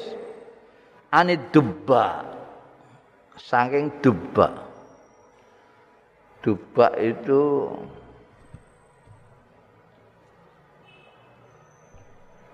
anid 1.12 1.52
dubba. 1.52 2.32
Saking 3.36 4.00
dubba. 4.00 4.56
Dubba 6.40 6.96
itu 6.96 7.76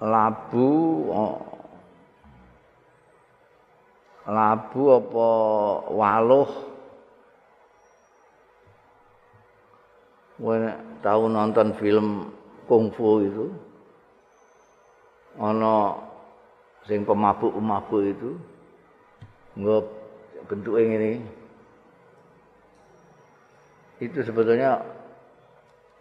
labu 0.01 0.71
oh, 1.13 1.37
labu 4.25 4.81
apa 4.97 5.29
waluh 5.93 6.51
tahu 10.99 11.31
nonton 11.31 11.75
film 11.79 12.29
kungfu 12.67 13.25
itu 13.25 13.45
ana 15.39 15.95
sing 16.87 17.07
pemabuk-pemabuk 17.07 18.01
itu 18.03 18.31
nggak 19.59 19.83
bentuk 20.49 20.75
ini 20.79 21.21
itu 23.99 24.19
sebetulnya 24.23 24.79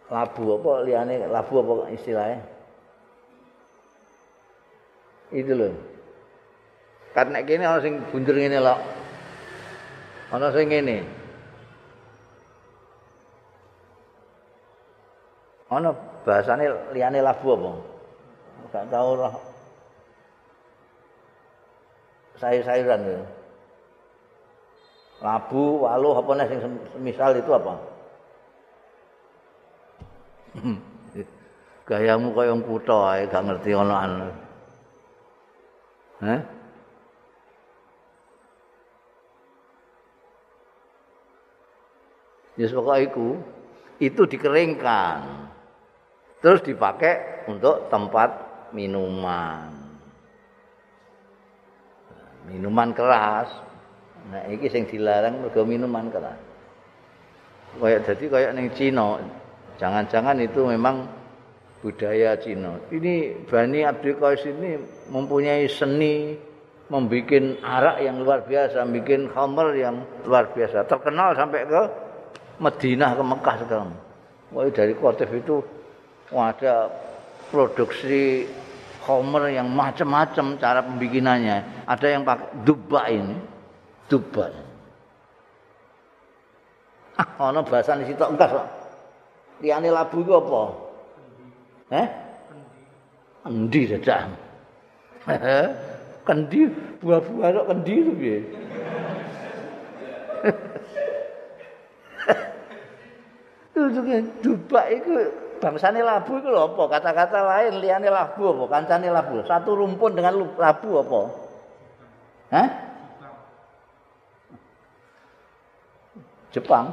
labu 0.07 0.57
apa 0.57 0.71
liane 0.87 1.27
labu 1.27 1.59
apa 1.61 1.91
istilahnya? 1.93 2.39
Itu 5.29 5.53
loh 5.53 5.73
karena 7.13 7.41
gini 7.41 7.65
orang 7.65 7.83
sing 7.83 7.93
bundur 8.13 8.37
ini 8.37 8.57
loh 8.61 8.77
orang 10.29 10.53
sing 10.53 10.69
ini 10.69 11.01
ana 15.69 15.89
bahasane 16.25 16.65
liyane 16.93 17.21
labu 17.21 17.53
apa? 17.53 17.71
Gak 18.69 18.85
tau 18.93 19.17
lah 19.17 19.33
sayur-sayuran 22.39 23.01
itu 23.03 23.19
labu 25.19 25.83
waluh 25.83 26.15
apa 26.15 26.31
nih 26.37 26.47
sing 26.47 26.61
semisal 26.95 27.31
itu 27.35 27.51
apa? 27.51 27.73
Gayamu 31.89 32.37
kaya 32.37 32.53
wong 32.53 32.61
ae 32.85 33.25
gak 33.25 33.43
ngerti 33.49 33.73
ana 33.73 33.95
anu 34.05 34.29
Hah? 36.19 36.41
Ya 42.59 42.67
pokoknya 42.67 43.07
itu, 43.07 43.27
itu 44.03 44.21
dikeringkan. 44.27 45.47
Terus 46.39 46.63
dipakai 46.63 47.45
untuk 47.47 47.87
tempat 47.91 48.29
minuman. 48.71 49.71
Minuman 52.49 52.89
keras. 52.95 53.49
Nah 54.29 54.43
ini 54.49 54.67
yang 54.67 54.83
dilarang 54.87 55.35
mergo 55.43 55.61
minuman 55.63 56.07
keras. 56.09 56.39
Kayak 57.77 58.01
jadi 58.09 58.25
kayak 58.25 58.51
neng 58.57 58.69
Cina. 58.73 59.21
Jangan-jangan 59.77 60.37
itu 60.41 60.65
memang 60.65 61.05
budaya 61.79 62.35
Cina. 62.41 62.75
Ini 62.89 63.45
Bani 63.47 63.79
Abdul 63.85 64.17
Qais 64.17 64.43
ini 64.49 64.75
mempunyai 65.13 65.69
seni 65.69 66.35
membuat 66.89 67.61
arak 67.61 68.01
yang 68.01 68.25
luar 68.25 68.43
biasa 68.49 68.81
bikin 68.89 69.29
khamr 69.29 69.77
yang 69.77 70.01
luar 70.25 70.49
biasa. 70.49 70.89
Terkenal 70.89 71.37
sampai 71.37 71.69
ke 71.69 71.81
Madinah 72.59 73.15
ke 73.15 73.23
Mekah 73.23 73.55
sekarang 73.63 73.91
Wah 74.49 74.65
dari 74.73 74.97
Kotif 74.97 75.29
itu 75.31 75.61
ada 76.33 76.93
produksi 77.49 78.45
homer 79.09 79.49
yang 79.49 79.65
macam-macam 79.73 80.57
cara 80.61 80.85
pembikinannya. 80.85 81.89
Ada 81.89 82.07
yang 82.13 82.21
pakai 82.21 82.47
dubba 82.61 83.09
ini, 83.09 83.37
dubba. 84.05 84.53
Ah, 87.17 87.49
ono 87.49 87.65
bahasa 87.65 87.97
di 87.97 88.05
situ 88.05 88.21
enggak 88.21 88.49
kok. 88.53 88.67
Liyane 89.59 89.89
labu 89.91 90.23
itu 90.23 90.31
apa? 90.31 90.61
Eh? 91.89 92.07
Kendi 93.43 93.81
dadak. 93.91 94.29
kendi 96.23 96.69
buah-buah 97.01 97.49
kok 97.49 97.67
kendi 97.73 97.93
itu 97.97 98.11
piye? 98.15 98.39
Itu 103.79 103.87
dubak 104.43 104.91
itu 104.91 105.31
bangsane 105.59 105.99
labu 105.99 106.39
itu 106.39 106.47
lho 106.47 106.73
apa? 106.73 106.83
Kata-kata 106.97 107.39
lain 107.43 107.83
liyane 107.83 108.07
labu 108.07 108.55
apa? 108.55 108.63
Kancane 108.79 109.11
labu. 109.11 109.43
Satu 109.43 109.75
rumpun 109.75 110.15
dengan 110.15 110.39
labu 110.55 110.89
apa? 111.03 111.21
Hah? 112.55 112.69
Jepang. 116.49 116.89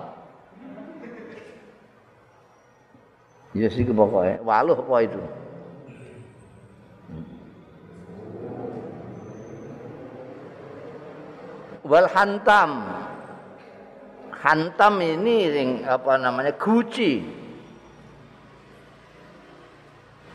Ya 3.56 3.72
sih 3.72 3.88
pokoknya. 3.88 4.44
Waluh 4.44 4.76
apa 4.76 4.96
itu? 5.00 5.20
Wal 11.86 12.10
hantam. 12.10 12.70
Hantam 14.36 14.94
ini 15.00 15.48
apa 15.86 16.20
namanya? 16.20 16.52
Guci. 16.58 17.45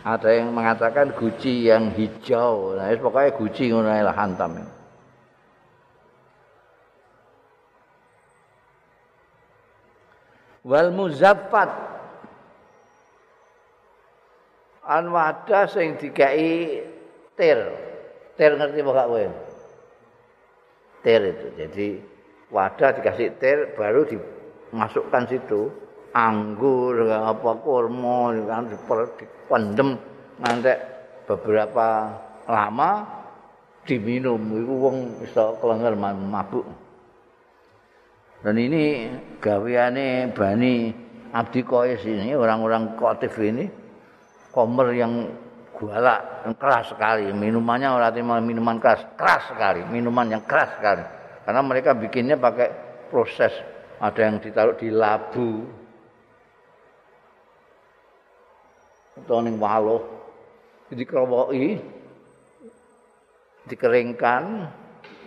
Ada 0.01 0.29
yang 0.33 0.49
mengatakan 0.57 1.13
guci 1.13 1.69
yang 1.69 1.93
hijau. 1.93 2.73
Nah, 2.73 2.89
pokoknya 2.97 3.37
guci 3.37 3.63
ngono 3.69 3.89
lah 3.89 4.15
hantam. 4.17 4.57
Wal 10.65 10.89
muzaffat 10.93 11.69
an 14.85 15.09
wadah 15.13 15.65
sing 15.69 15.97
dikai 16.01 16.81
tir. 17.37 17.59
Tir 18.37 18.51
ngerti 18.57 18.81
gak 18.81 19.05
kowe? 19.05 19.25
Tir 21.05 21.21
itu. 21.29 21.47
Jadi 21.57 21.87
wadah 22.49 22.89
dikasih 22.97 23.37
tir 23.37 23.77
baru 23.77 24.05
dimasukkan 24.09 25.23
situ 25.29 25.69
anggur 26.11 27.07
apa 27.11 27.51
kurma 27.63 28.35
kan 28.47 28.67
dipendem. 28.67 29.99
Ngantek 30.41 30.77
beberapa 31.29 32.17
lama 32.49 32.91
diminum. 33.85 34.39
Iku 34.39 34.73
wong 34.75 34.97
iso 35.23 35.57
kelenger 35.59 35.93
mabuk. 35.97 36.65
Dan 38.41 38.57
ini 38.57 39.05
gaweane 39.37 40.33
Bani 40.33 40.89
Abdi 41.29 41.61
Qais 41.61 42.01
ini 42.09 42.33
orang-orang 42.33 42.97
kotif 42.97 43.37
ini 43.37 43.69
komer 44.49 44.97
yang 44.97 45.29
galak 45.77 46.45
yang 46.45 46.55
keras 46.57 46.89
sekali. 46.89 47.29
Minumannya 47.29 47.93
orang 47.93 48.41
minuman 48.41 48.81
keras 48.81 49.05
keras 49.13 49.45
sekali. 49.53 49.85
Minuman 49.85 50.29
yang 50.33 50.43
keras 50.45 50.73
sekali. 50.77 51.05
Karena 51.45 51.61
mereka 51.61 51.93
bikinnya 51.93 52.37
pakai 52.37 52.69
proses. 53.13 53.53
Ada 54.01 54.33
yang 54.33 54.41
ditaruh 54.41 54.75
di 54.81 54.89
labu 54.89 55.80
atau 59.23 59.39
ning 59.45 59.61
walo 59.61 60.03
dikerowoki 60.91 61.79
dikeringkan. 63.69 64.67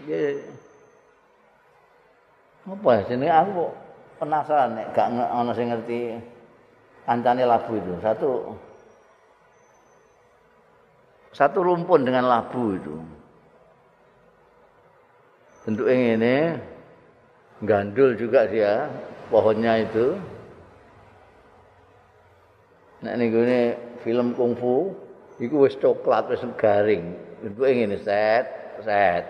Ya 0.04 0.36
apa 2.64 3.04
sini 3.08 3.28
aku 3.28 3.68
penasaran 4.16 4.76
nek 4.76 4.96
gak 4.96 5.08
ana 5.12 5.52
sing 5.52 5.68
ngerti 5.68 6.16
kancane 7.04 7.44
labu 7.44 7.76
itu. 7.76 7.92
Satu 8.00 8.30
satu 11.34 11.58
rumpun 11.60 12.06
dengan 12.06 12.30
labu 12.30 12.78
itu. 12.78 12.96
Bentuknya 15.64 15.96
ini 16.16 16.36
gandul 17.64 18.16
juga 18.20 18.44
dia 18.48 18.88
pohonnya 19.32 19.80
itu. 19.80 20.16
Nah 23.04 23.12
ini 23.16 23.24
gue 23.28 23.76
film 24.04 24.36
kungfu, 24.36 24.92
itu 25.40 25.56
wis 25.56 25.74
coklat 25.80 26.28
wis 26.28 26.44
garing. 26.60 27.16
Bentuknya 27.40 27.88
ini 27.88 27.98
set 28.04 28.46
set. 28.84 29.24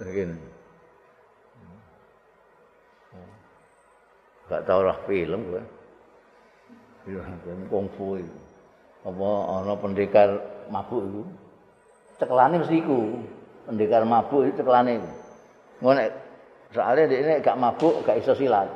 Begini. 0.00 0.40
Gak 4.48 4.64
tahu 4.64 4.80
lah 4.80 4.96
film 5.04 5.40
gue. 5.52 5.64
Film 7.04 7.60
kungfu 7.68 8.18
itu. 8.18 8.48
apa 9.06 9.28
ana 9.62 9.74
pendekar 9.78 10.28
mabuk 10.68 11.00
iku 11.06 11.22
cekelane 12.18 12.60
mesti 12.60 12.76
iku 12.82 13.14
pendekar 13.64 14.02
mabuk 14.02 14.44
itu 14.44 14.58
cekelane 14.58 14.98
iku 14.98 15.10
ngono 15.80 16.02
soalnya 16.74 17.06
dia 17.06 17.18
ini 17.22 17.32
gak 17.40 17.56
mabuk 17.56 18.02
gak 18.02 18.18
iso 18.18 18.34
silat 18.34 18.66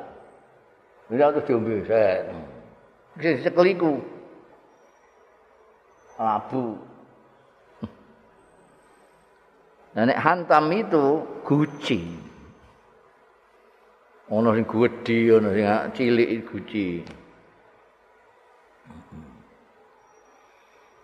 ini 1.11 1.18
harus 1.20 1.42
diombe 1.44 1.83
set 1.85 2.31
bisa 3.16 3.44
cekeliku 3.44 4.01
mabuk 6.16 6.92
Nah, 9.92 10.09
nek 10.09 10.20
hantam 10.25 10.72
itu 10.72 11.20
guci. 11.44 12.01
Ono 14.33 14.57
sing 14.57 14.64
gedhi, 14.64 15.29
ono 15.29 15.53
sing 15.53 15.68
cilik 15.92 16.48
guci. 16.48 16.88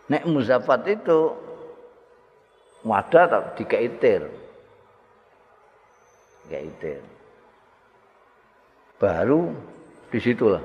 Nek 0.09 0.25
muzafat 0.25 0.89
itu 0.89 1.37
wadah 2.89 3.25
tak 3.29 3.45
dikaitir. 3.61 4.25
Dikaitir. 6.49 7.05
Baru 8.97 9.53
disitulah 10.09 10.65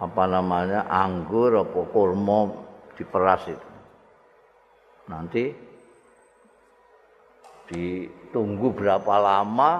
apa 0.00 0.22
namanya 0.24 0.88
anggur 0.88 1.60
apa 1.60 1.80
kurma 1.92 2.48
diperas 2.96 3.44
itu. 3.46 3.68
Nanti 5.06 5.44
ditunggu 7.70 8.74
berapa 8.74 9.14
lama 9.20 9.70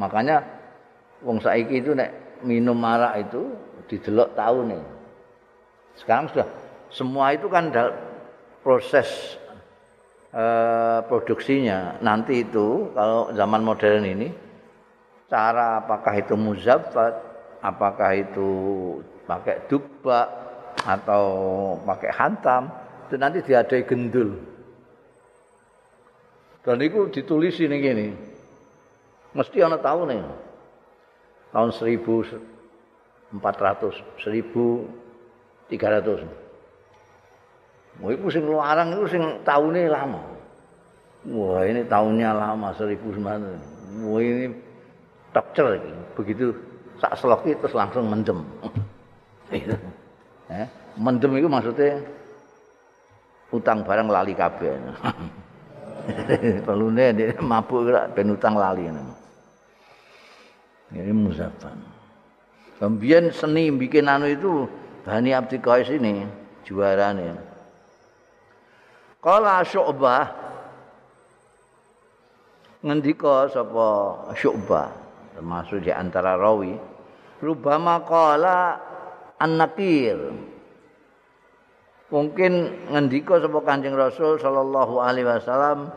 makanya 0.00 0.40
wong 1.20 1.42
saiki 1.42 1.84
itu 1.84 1.92
nek 1.92 2.40
minum 2.46 2.78
arak 2.80 3.28
itu 3.28 3.52
didelok 3.90 4.32
tahu 4.32 4.64
nih 4.64 4.80
sekarang 5.98 6.30
sudah 6.32 6.48
semua 6.88 7.36
itu 7.36 7.50
kan 7.52 7.68
proses 8.64 9.36
eh, 10.32 11.00
produksinya. 11.04 12.00
Nanti 12.00 12.46
itu 12.46 12.92
kalau 12.94 13.32
zaman 13.34 13.62
modern 13.64 14.04
ini 14.06 14.28
cara 15.28 15.84
apakah 15.84 16.14
itu 16.16 16.34
muzaffat, 16.38 17.27
apakah 17.62 18.14
itu 18.14 18.50
pakai 19.26 19.66
dubba 19.68 20.28
atau 20.86 21.24
pakai 21.82 22.10
hantam 22.14 22.70
itu 23.08 23.14
nanti 23.16 23.38
diadai 23.42 23.82
gendul. 23.88 24.36
Dan 26.62 26.84
itu 26.84 27.08
ditulis 27.08 27.56
ini 27.60 27.76
gini. 27.80 28.08
Mesti 29.32 29.64
anak 29.64 29.80
tahu 29.80 30.04
nih. 30.08 30.20
Tahun 31.48 31.70
1400, 31.72 33.40
1000 34.20 35.08
300. 35.68 36.24
Wah, 37.98 38.10
itu 38.14 38.26
sing 38.32 38.44
luarang 38.46 38.94
itu 38.96 39.04
sing 39.10 39.22
tahunnya 39.44 39.92
lama. 39.92 40.20
Wah, 41.28 41.66
ini 41.66 41.84
tahunnya 41.84 42.30
lama, 42.32 42.72
1900. 42.72 44.04
Wah, 44.06 44.20
ini 44.22 44.54
lagi. 45.34 45.92
Begitu 46.16 46.56
sak 46.98 47.14
seloki 47.18 47.54
terus 47.58 47.74
langsung 47.74 48.10
mendem. 48.10 48.42
Itu. 49.48 49.74
Eh, 50.52 50.66
mendem 50.98 51.32
itu 51.38 51.48
maksudnya 51.48 52.02
utang 53.54 53.86
barang 53.86 54.08
lali 54.10 54.34
kabeh. 54.36 54.74
Perlu 56.66 56.88
nih, 56.92 57.36
mabuk 57.40 57.88
ben 58.16 58.32
utang 58.32 58.56
lali. 58.56 58.88
Ini 60.88 61.12
musafan. 61.12 61.76
Kemudian 62.78 63.28
seni 63.34 63.68
bikin 63.74 64.06
anu 64.06 64.30
itu 64.30 64.52
Bani 65.02 65.34
Abdi 65.34 65.58
Qais 65.58 65.90
ini 65.90 66.24
juara 66.62 67.10
nih. 67.12 67.34
Kala 69.18 69.66
Syu'bah 69.66 70.30
ngendika 72.86 73.50
sapa 73.50 73.88
Syu'bah 74.38 74.88
termasuk 75.34 75.82
di 75.82 75.90
antara 75.90 76.38
rawi 76.38 76.78
rubama 77.38 78.02
qala 78.02 78.78
an-nakir 79.38 80.18
mungkin 82.08 82.74
ngendika 82.90 83.38
sapa 83.38 83.58
Kanjeng 83.62 83.94
Rasul 83.94 84.40
sallallahu 84.40 84.98
alaihi 84.98 85.28
wasallam 85.28 85.92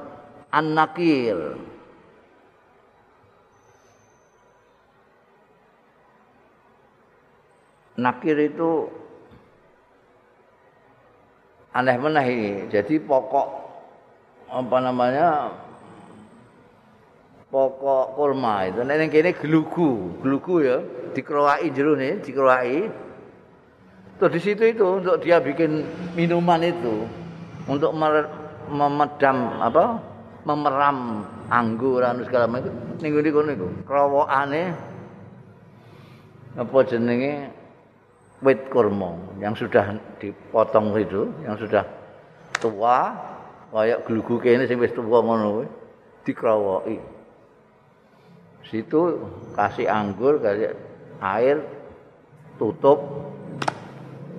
an-nakir 0.52 1.58
nakir 8.02 8.38
itu 8.42 8.90
aneh 11.72 11.98
meneh 12.02 12.26
ini. 12.28 12.52
Jadi 12.74 13.00
pokok 13.00 13.48
apa 14.52 14.78
namanya? 14.82 15.30
Pokok 17.52 18.16
kurma 18.16 18.64
itu 18.72 18.80
nek 18.88 19.12
kene 19.12 19.36
gelugu, 19.36 20.24
gelugu 20.24 20.64
ya, 20.64 20.80
dikeroaki 21.12 21.68
jero 21.76 22.00
nih, 22.00 22.24
dikeroaki. 22.24 22.88
Terus 24.24 24.32
di 24.32 24.40
situ 24.40 24.64
itu 24.72 24.88
untuk 24.88 25.20
dia 25.20 25.44
bikin 25.44 25.84
minuman 26.16 26.64
itu 26.64 27.04
untuk 27.68 27.92
memedam 28.72 29.60
apa? 29.60 30.12
memeram 30.42 31.22
anggur 31.54 32.02
anu 32.02 32.26
segala 32.26 32.50
macam. 32.50 32.74
Ning 32.98 33.12
ngene 33.14 33.30
kono 33.30 33.50
iku, 33.54 33.68
krowokane 33.86 34.64
apa 36.58 36.78
jenenge 36.90 37.34
wit 38.42 38.68
kurma 38.74 39.16
yang 39.38 39.54
sudah 39.54 39.96
dipotong 40.18 40.98
itu, 40.98 41.30
yang 41.46 41.56
sudah 41.62 41.86
tua, 42.58 43.14
kayak 43.70 44.02
glugu 44.10 44.42
kene 44.42 44.66
sing 44.66 44.82
wis 44.82 44.94
tua 44.98 45.22
ngono 45.22 45.62
kuwi, 45.62 45.68
dikrowoki. 46.26 46.98
Situ 48.70 49.22
kasih 49.58 49.88
anggur, 49.90 50.38
kasih 50.42 50.76
air, 51.22 51.62
tutup, 52.62 53.02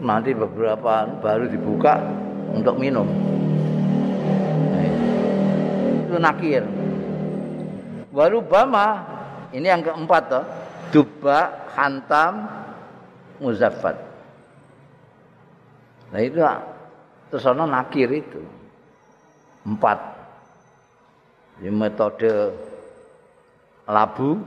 nanti 0.03 0.35
beberapa 0.35 1.07
baru 1.23 1.47
dibuka 1.47 1.99
untuk 2.55 2.79
minum. 2.79 3.07
Itu 6.07 6.17
nakir. 6.19 6.63
Baru 8.13 8.45
bama, 8.45 9.01
ini 9.57 9.67
yang 9.67 9.81
keempat 9.81 10.23
toh, 10.29 10.45
dubak, 10.93 11.73
hantam, 11.73 12.45
muzaffat. 13.41 13.97
Nah 16.13 16.21
itu 16.21 16.45
terus 17.33 17.49
ana 17.49 17.65
nakir 17.65 18.13
itu. 18.13 18.45
Empat. 19.65 19.97
Ini 21.63 21.73
metode 21.73 22.53
labu, 23.89 24.39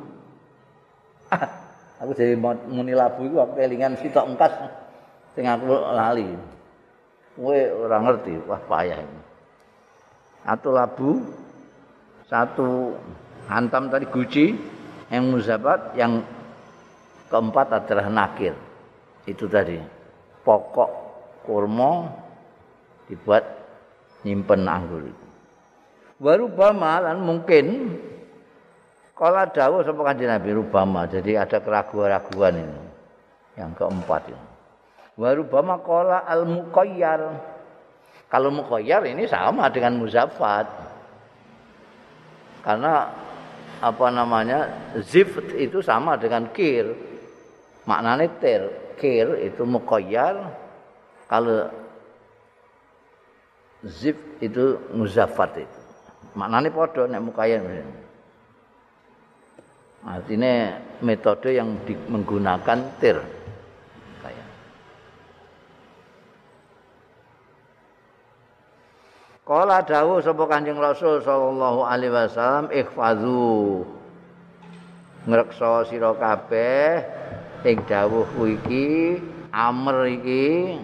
Aku 2.04 2.12
jadi 2.12 2.36
muni 2.68 2.92
labu 2.92 3.24
itu 3.24 3.40
aku 3.40 3.56
kelingan 3.56 3.96
sitok 3.96 4.36
engkas 4.36 4.52
sing 5.32 5.48
aku 5.48 5.72
lali. 5.72 6.28
Kowe 7.36 7.60
ora 7.84 8.00
ngerti, 8.00 8.36
wah 8.48 8.60
payah 8.64 9.00
ini. 9.00 9.22
Atau 10.44 10.72
labu 10.76 11.24
satu 12.28 12.96
hantam 13.48 13.92
tadi 13.92 14.08
guci 14.08 14.56
yang 15.12 15.32
muzabat 15.32 15.96
yang 15.96 16.24
keempat 17.32 17.84
adalah 17.84 18.08
nakir. 18.12 18.56
Itu 19.28 19.48
tadi 19.48 19.80
pokok 20.44 20.92
kurma 21.48 22.12
dibuat 23.08 23.44
nyimpen 24.24 24.68
anggur 24.68 25.10
itu. 25.10 25.28
Baru 26.20 26.48
bamalan 26.48 27.20
mungkin 27.20 27.66
kalau 29.16 29.48
dawuh 29.48 29.80
sapa 29.80 30.02
kanjeng 30.12 30.28
Nabi 30.28 30.52
rubama. 30.52 31.08
Jadi 31.08 31.40
ada 31.40 31.64
keraguan-raguan 31.64 32.60
ini. 32.60 32.82
Yang 33.56 33.72
keempat 33.80 34.22
ini. 34.28 34.48
Warubama 35.16 35.80
kola 35.80 36.28
al 36.28 36.44
mukoyar. 36.44 37.24
Kalau 38.28 38.52
mukoyar 38.52 39.08
ini 39.08 39.24
sama 39.24 39.72
dengan 39.72 39.96
muzafat. 40.04 40.68
Karena 42.60 43.08
apa 43.80 44.08
namanya 44.12 44.92
zif 45.00 45.40
itu 45.56 45.80
sama 45.80 46.20
dengan 46.20 46.52
kir. 46.52 46.92
Maknanya 47.88 48.28
ter. 48.44 48.62
Kir 49.00 49.40
itu 49.40 49.64
mukoyar. 49.64 50.44
Kalau 51.32 51.72
zif 53.88 54.20
itu 54.44 54.76
muzafat 54.92 55.64
itu. 55.64 55.80
Maknanya 56.36 56.68
podo 56.76 57.08
nek 57.08 57.24
mukoyar. 57.24 58.04
Artinya 60.06 60.78
metode 61.02 61.58
yang 61.58 61.82
menggunakan 62.14 62.80
tir. 63.02 63.18
Kala 69.46 69.86
dawuh 69.86 70.26
sapa 70.26 70.42
Kanjeng 70.50 70.82
Rasul 70.82 71.22
sallallahu 71.22 71.86
alaihi 71.86 72.10
wasallam 72.10 72.66
ikhfazu 72.74 73.86
ngreksa 75.30 75.86
sira 75.86 76.18
kabeh 76.18 77.06
ing 77.62 77.78
dawuh 77.86 78.26
iki 78.42 79.22
amr 79.54 80.10
iki 80.18 80.82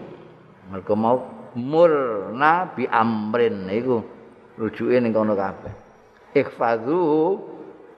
mergo 0.70 0.94
mau 0.94 1.18
murna 1.58 2.70
bi 2.70 2.86
amrin. 2.86 3.66
Iku 3.66 3.98
rujuke 4.62 4.98
ning 5.02 5.10
kono 5.10 5.34
kabeh. 5.34 5.74
Ikhfazu 6.38 7.02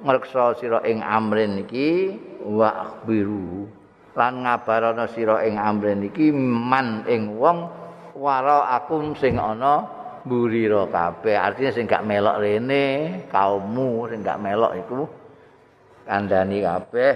ngreksa 0.03 0.59
sira 0.59 0.79
ing 0.83 0.99
amrin 0.99 1.63
iki 1.63 2.19
wa 2.43 2.69
akhbiru 2.69 3.65
lan 4.13 4.43
ngabarana 4.43 5.07
sira 5.09 5.41
ing 5.47 5.55
amrin 5.55 6.03
iki 6.05 6.29
man 6.35 7.07
ing 7.07 7.39
wong 7.39 7.71
wara 8.13 8.77
akum 8.77 9.15
sing 9.17 9.39
ana 9.39 10.03
burira 10.23 10.87
kabeh. 10.87 11.35
Artinya 11.35 11.71
sing 11.75 11.85
gak 11.87 12.05
melok 12.07 12.39
rene 12.39 12.85
kaummu 13.27 14.07
sing 14.11 14.23
gak 14.23 14.39
melok 14.39 14.75
iku 14.79 15.07
kandhani 16.07 16.63
kabeh. 16.63 17.13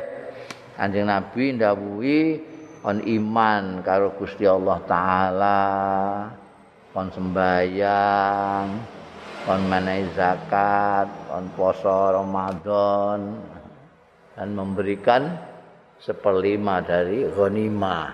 Kanjeng 0.77 1.09
Nabi 1.09 1.57
ndawuhi 1.57 2.19
on 2.85 3.01
iman 3.01 3.81
karo 3.81 4.13
Gusti 4.13 4.45
Allah 4.45 4.77
taala 4.85 5.59
on 6.93 7.07
sembayang 7.09 8.96
on 9.47 9.61
menaik 9.71 10.11
zakat 10.13 11.07
on 11.31 11.47
poso 11.55 12.11
Ramadan 12.11 13.39
dan 14.35 14.47
memberikan 14.53 15.33
seperlima 15.97 16.83
dari 16.83 17.25
ghanimah 17.25 18.07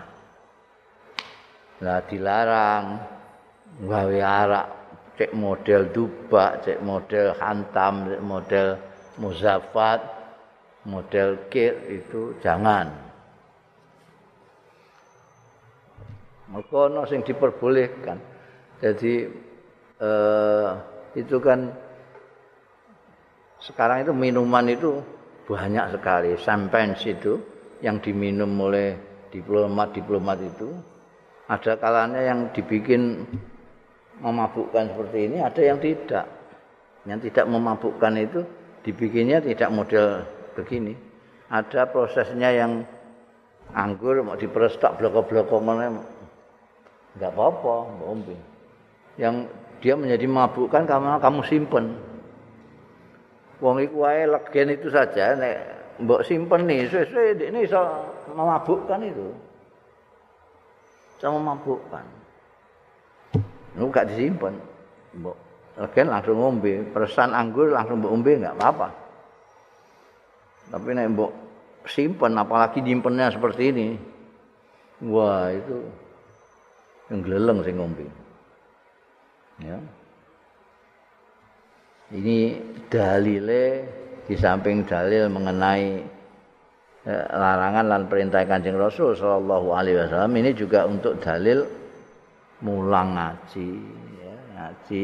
nah 1.83 1.99
dilarang 2.05 2.85
gawe 3.83 4.19
arak 4.21 4.67
cek 5.17 5.31
model 5.37 5.93
dubak, 5.93 6.65
cek 6.65 6.79
model 6.81 7.37
hantam, 7.37 8.09
cek 8.09 8.21
model 8.25 8.67
muzafat, 9.21 10.01
model 10.89 11.37
kir 11.53 11.77
itu 11.89 12.33
jangan. 12.41 12.89
Ono 16.53 17.01
sing 17.09 17.25
diperbolehkan. 17.25 18.17
Jadi 18.77 19.25
eh, 20.01 20.69
itu 21.13 21.37
kan 21.37 21.69
sekarang 23.61 24.03
itu 24.03 24.11
minuman 24.11 24.65
itu 24.67 24.99
banyak 25.47 25.95
sekali. 25.95 26.35
Champagne 26.41 26.97
itu 26.99 27.39
yang 27.79 27.99
diminum 27.99 28.49
oleh 28.59 28.95
diplomat-diplomat 29.31 30.37
itu 30.43 30.69
ada 31.47 31.75
kalanya 31.75 32.21
yang 32.23 32.39
dibikin 32.55 33.27
memabukkan 34.23 34.93
seperti 34.93 35.19
ini, 35.27 35.37
ada 35.43 35.61
yang 35.61 35.77
tidak. 35.83 36.25
Yang 37.03 37.19
tidak 37.29 37.45
memabukkan 37.51 38.13
itu 38.15 38.39
dibikinnya 38.87 39.43
tidak 39.43 39.69
model 39.69 40.23
begini. 40.55 40.95
Ada 41.51 41.91
prosesnya 41.91 42.49
yang 42.55 42.87
anggur 43.75 44.23
mau 44.23 44.39
diperes 44.39 44.79
tak 44.79 44.95
bloko-bloko 44.97 45.59
mana 45.59 45.91
enggak 47.13 47.31
apa-apa, 47.35 47.91
Yang 49.19 49.51
dia 49.83 49.99
menjadi 49.99 50.23
memabukkan 50.23 50.87
karena 50.87 51.19
kamu 51.19 51.43
simpen. 51.43 51.91
Wong 53.59 53.83
iku 53.83 54.07
wae 54.07 54.23
legen 54.23 54.71
itu 54.71 54.87
saja 54.87 55.35
nek 55.35 55.55
mbok 55.99 56.23
simpen 56.23 56.63
nih, 56.63 56.87
suwe-suwe 56.87 57.35
ini 57.35 57.67
iso 57.67 57.83
memabukkan 58.31 59.03
itu. 59.03 59.27
Sama 61.19 61.35
memabukkan. 61.35 62.05
Itu 63.75 63.91
gak 63.91 64.07
disimpan. 64.15 64.55
Mbok 65.19 65.35
legen 65.83 66.07
langsung 66.07 66.39
ngombe, 66.39 66.87
peresan 66.95 67.35
anggur 67.35 67.75
langsung 67.75 67.99
mbok 67.99 68.13
ombe 68.15 68.39
enggak 68.39 68.55
apa-apa. 68.55 68.87
Tapi 70.71 70.89
nek 70.95 71.11
mbok 71.11 71.31
simpen 71.91 72.39
apalagi 72.39 72.79
nyimpennya 72.79 73.35
seperti 73.35 73.63
ini. 73.75 73.87
Wah, 75.11 75.51
itu 75.51 75.83
yang 77.11 77.19
geleleng 77.19 77.59
sing 77.67 77.75
ngombe. 77.75 78.22
Ya. 79.61 79.77
Ini 82.13 82.37
dalile 82.89 83.65
di 84.25 84.33
samping 84.37 84.85
dalil 84.85 85.29
mengenai 85.29 85.85
eh, 87.05 87.25
larangan 87.29 87.85
dan 87.89 88.03
perintah 88.09 88.41
Kanjeng 88.45 88.77
Rasul 88.77 89.13
sallallahu 89.13 89.73
alaihi 89.73 89.97
wasallam 90.01 90.33
ini 90.37 90.51
juga 90.57 90.85
untuk 90.89 91.21
dalil 91.21 91.65
mulang 92.63 93.13
ngaji 93.17 93.69
ya 94.21 94.35
ngaji. 94.57 95.03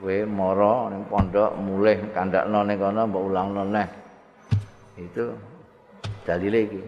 Kowe 0.00 0.18
mara 0.24 0.88
ning 0.94 1.02
pondok 1.10 1.50
mulih 1.60 1.98
kandakno 2.16 2.64
ning 2.64 2.78
kono 2.80 3.02
mbok 3.10 3.24
ulangno 3.26 3.62
neh. 3.68 3.88
Itu 4.96 5.34
dalile 6.24 6.58
iki 6.66 6.82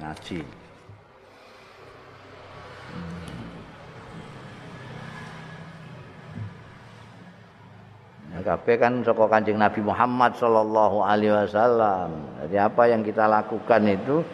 ngaji 0.00 0.57
kabeh 8.42 8.76
kan 8.78 9.00
saka 9.06 9.24
Kanjeng 9.30 9.58
Nabi 9.58 9.80
Muhammad 9.80 10.34
sallallahu 10.36 11.02
alaihi 11.04 11.34
wasallam. 11.34 12.10
Jadi 12.44 12.56
apa 12.58 12.82
yang 12.90 13.00
kita 13.06 13.24
lakukan 13.28 13.82
itu 13.88 14.24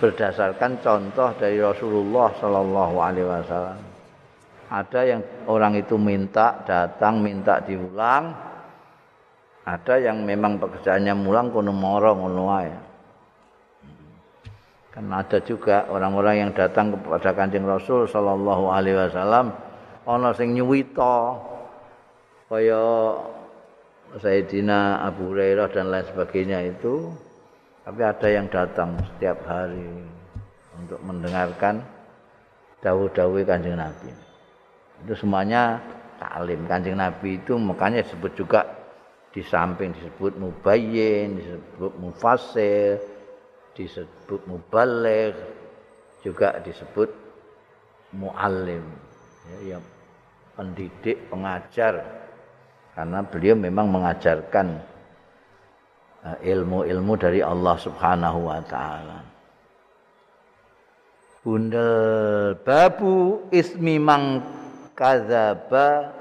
berdasarkan 0.00 0.80
contoh 0.80 1.28
dari 1.36 1.60
Rasulullah 1.60 2.32
Sallallahu 2.40 2.96
Alaihi 2.96 3.28
Wasallam. 3.28 3.78
Ada 4.72 5.00
yang 5.04 5.20
orang 5.44 5.76
itu 5.76 6.00
minta 6.00 6.64
datang 6.64 7.20
minta 7.20 7.60
diulang, 7.60 8.32
ada 9.68 9.94
yang 10.00 10.24
memang 10.24 10.56
pekerjaannya 10.56 11.14
mulang 11.20 11.52
kono 11.52 11.74
moro 11.74 12.16
ngono 12.16 12.42
wae. 12.48 12.72
Kan 14.90 15.06
ada 15.12 15.38
juga 15.44 15.86
orang-orang 15.86 16.48
yang 16.48 16.50
datang 16.56 16.96
kepada 16.96 17.30
Kanjeng 17.36 17.68
Rasul 17.68 18.10
sallallahu 18.10 18.72
alaihi 18.72 18.98
wasallam 18.98 19.54
ana 20.02 20.34
sing 20.34 20.50
nyuwita 20.56 21.38
kaya 22.50 22.82
Sayyidina 24.18 25.06
Abu 25.06 25.30
Hurairah 25.30 25.70
dan 25.70 25.94
lain 25.94 26.02
sebagainya 26.10 26.66
itu 26.66 27.14
tapi 27.86 28.02
ada 28.02 28.26
yang 28.26 28.50
datang 28.50 28.98
setiap 28.98 29.38
hari 29.46 29.86
untuk 30.74 30.98
mendengarkan 31.06 31.82
dawuh-dawuh 32.82 33.46
Kanjeng 33.46 33.78
Nabi. 33.78 34.10
Itu 35.06 35.14
semuanya 35.14 35.78
taklim 36.18 36.66
Kanjeng 36.66 36.98
Nabi 36.98 37.38
itu 37.38 37.54
makanya 37.54 38.02
disebut 38.02 38.32
juga 38.34 38.66
di 39.30 39.46
samping 39.46 39.94
disebut 39.94 40.34
mubayyin, 40.42 41.38
disebut 41.38 41.92
mufassir, 42.02 42.98
disebut 43.78 44.42
mubaligh, 44.50 45.38
juga 46.26 46.58
disebut 46.60 47.08
muallim. 48.18 48.82
Ya, 49.46 49.78
yang 49.78 49.84
pendidik, 50.58 51.30
pengajar 51.30 52.26
karena 52.94 53.22
beliau 53.22 53.56
memang 53.56 53.86
mengajarkan 53.88 54.80
ilmu-ilmu 56.44 57.14
dari 57.16 57.40
Allah 57.40 57.76
Subhanahu 57.80 58.38
wa 58.44 58.60
taala. 58.64 59.18
Bundel 61.40 62.60
babu 62.60 63.48
ismi 63.48 63.96
mang 63.96 64.44
kadzaba 64.92 66.12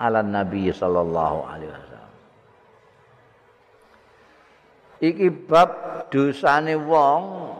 ala 0.00 0.24
nabi 0.24 0.72
sallallahu 0.72 1.38
alaihi 1.44 1.68
wasallam. 1.68 2.12
Iki 5.04 5.26
bab 5.44 5.70
dosane 6.08 6.80
wong 6.80 7.52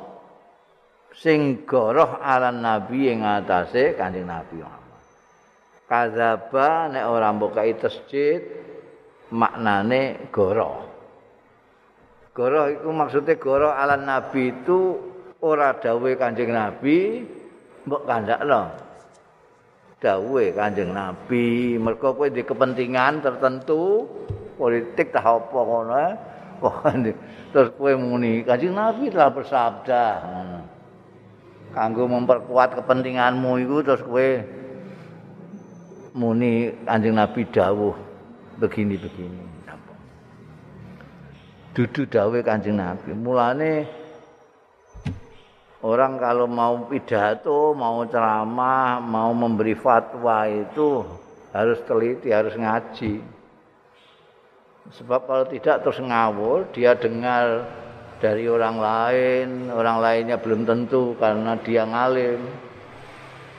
sing 1.13 1.69
goroh 1.69 2.17
ala 2.25 2.49
nabi 2.49 3.13
ing 3.13 3.21
atase 3.21 3.93
Kanjeng 3.93 4.25
Nabi. 4.25 4.76
Kadzaba 5.87 6.91
nek 6.91 7.05
ora 7.07 7.31
mbukai 7.31 7.79
tasjid 7.79 8.43
maknane 9.31 10.31
goroh. 10.35 10.83
Goroh 12.35 12.67
itu 12.75 12.91
maksudnya 12.91 13.39
goroh 13.39 13.71
ala 13.71 13.95
nabi 13.95 14.51
itu 14.51 14.99
ora 15.39 15.79
dawe 15.79 16.11
kanjeng 16.19 16.51
nabi 16.51 17.23
mbok 17.87 18.03
kandakno. 18.03 18.63
Dawe 20.03 20.45
kanjeng 20.59 20.91
nabi 20.91 21.79
mergo 21.79 22.19
kowe 22.19 22.29
di 22.35 22.43
kepentingan 22.43 23.23
tertentu 23.23 24.11
politik 24.59 25.15
tah 25.15 25.23
apa 25.23 25.61
ngono 25.63 25.95
terus 27.55 27.69
kowe 27.79 27.93
muni 27.95 28.43
kanjeng 28.43 28.75
nabi 28.75 29.07
telah 29.13 29.31
bersabda 29.31 30.05
kanggo 31.73 32.09
memperkuat 32.09 32.75
kepentinganmu 32.83 33.53
itu 33.63 33.77
terus 33.87 34.03
kowe 34.03 34.29
muni 36.17 36.73
kanjeng 36.89 37.15
nabi 37.15 37.45
dawuh 37.53 37.95
begini 38.57 38.97
begini 38.97 39.57
dudu 41.77 42.09
dawe 42.09 42.39
Kanjeng 42.41 42.81
Nabi. 42.81 43.13
Mulane 43.13 43.85
orang 45.85 46.17
kalau 46.17 46.49
mau 46.49 46.89
pidato, 46.89 47.77
mau 47.77 48.01
ceramah, 48.09 48.97
mau 49.05 49.37
memberi 49.37 49.77
fatwa 49.77 50.49
itu 50.49 51.05
harus 51.53 51.77
teliti, 51.85 52.33
harus 52.33 52.57
ngaji. 52.57 53.21
Sebab 54.97 55.21
kalau 55.29 55.45
tidak 55.53 55.85
terus 55.85 56.01
ngawur, 56.01 56.73
dia 56.73 56.97
dengar 56.97 57.69
dari 58.17 58.49
orang 58.49 58.81
lain, 58.81 59.49
orang 59.69 60.01
lainnya 60.01 60.41
belum 60.41 60.65
tentu 60.65 61.13
karena 61.21 61.61
dia 61.61 61.85
ngalim. 61.85 62.41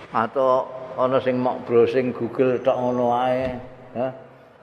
Atau 0.10 0.66
ana 0.98 1.22
sing 1.22 1.38
mau 1.38 1.62
browsing 1.62 2.10
Google 2.10 2.58
tok 2.66 2.74
ngono 2.74 3.14
ae, 3.14 3.54
ya. 3.94 4.10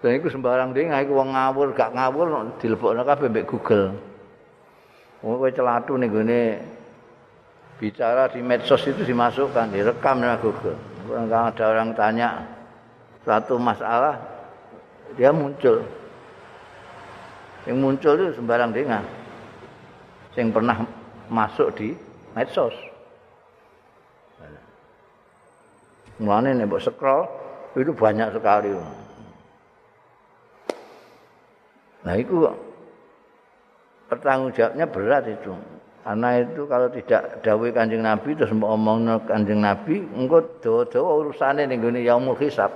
Dan 0.03 0.21
itu 0.21 0.29
sembarang 0.29 0.77
ding, 0.77 0.93
aku 0.93 1.17
wong 1.17 1.33
ngawur, 1.33 1.73
gak 1.73 1.97
ngawur, 1.97 2.53
dilebokno 2.61 3.07
kabeh 3.09 3.33
mbek 3.33 3.49
Google. 3.49 3.97
Wong 5.25 5.41
kowe 5.41 5.49
celatu 5.49 5.97
ning 5.97 6.13
gone 6.13 6.61
bicara 7.81 8.29
di 8.29 8.45
medsos 8.45 8.85
itu 8.85 9.01
dimasukkan, 9.01 9.73
direkam 9.73 10.21
dengan 10.21 10.37
Google. 10.45 10.77
Kalau 11.09 11.49
ada 11.49 11.65
orang 11.73 11.97
tanya 11.97 12.45
satu 13.25 13.57
masalah, 13.57 14.21
dia 15.17 15.33
muncul. 15.33 15.81
Yang 17.65 17.79
muncul 17.81 18.13
itu 18.21 18.37
sembarang 18.37 18.77
dengar. 18.77 19.05
Yang 20.37 20.49
pernah 20.53 20.77
masuk 21.33 21.73
di 21.81 21.97
medsos. 22.37 22.77
Mulane 26.23 26.55
nek 26.55 26.67
mbok 26.71 26.83
scroll 26.83 27.27
itu 27.75 27.91
banyak 27.91 28.31
sekali. 28.31 28.71
Nah 32.05 32.15
itu 32.15 32.47
pertanggung 34.07 34.55
jawabnya 34.55 34.87
berat 34.87 35.25
itu. 35.27 35.51
Karena 36.05 36.37
itu 36.37 36.69
kalau 36.69 36.93
tidak 36.93 37.41
dawai 37.41 37.73
kanjeng 37.73 38.05
Nabi 38.05 38.37
terus 38.37 38.53
mau 38.53 38.77
ngomong 38.77 39.25
kanjeng 39.25 39.65
Nabi, 39.65 40.05
engkau 40.13 40.45
dawa-dawa 40.61 41.11
urusannya 41.25 41.65
nih 41.65 41.81
gini 41.81 42.01
yaumul 42.05 42.37
hisab. 42.37 42.69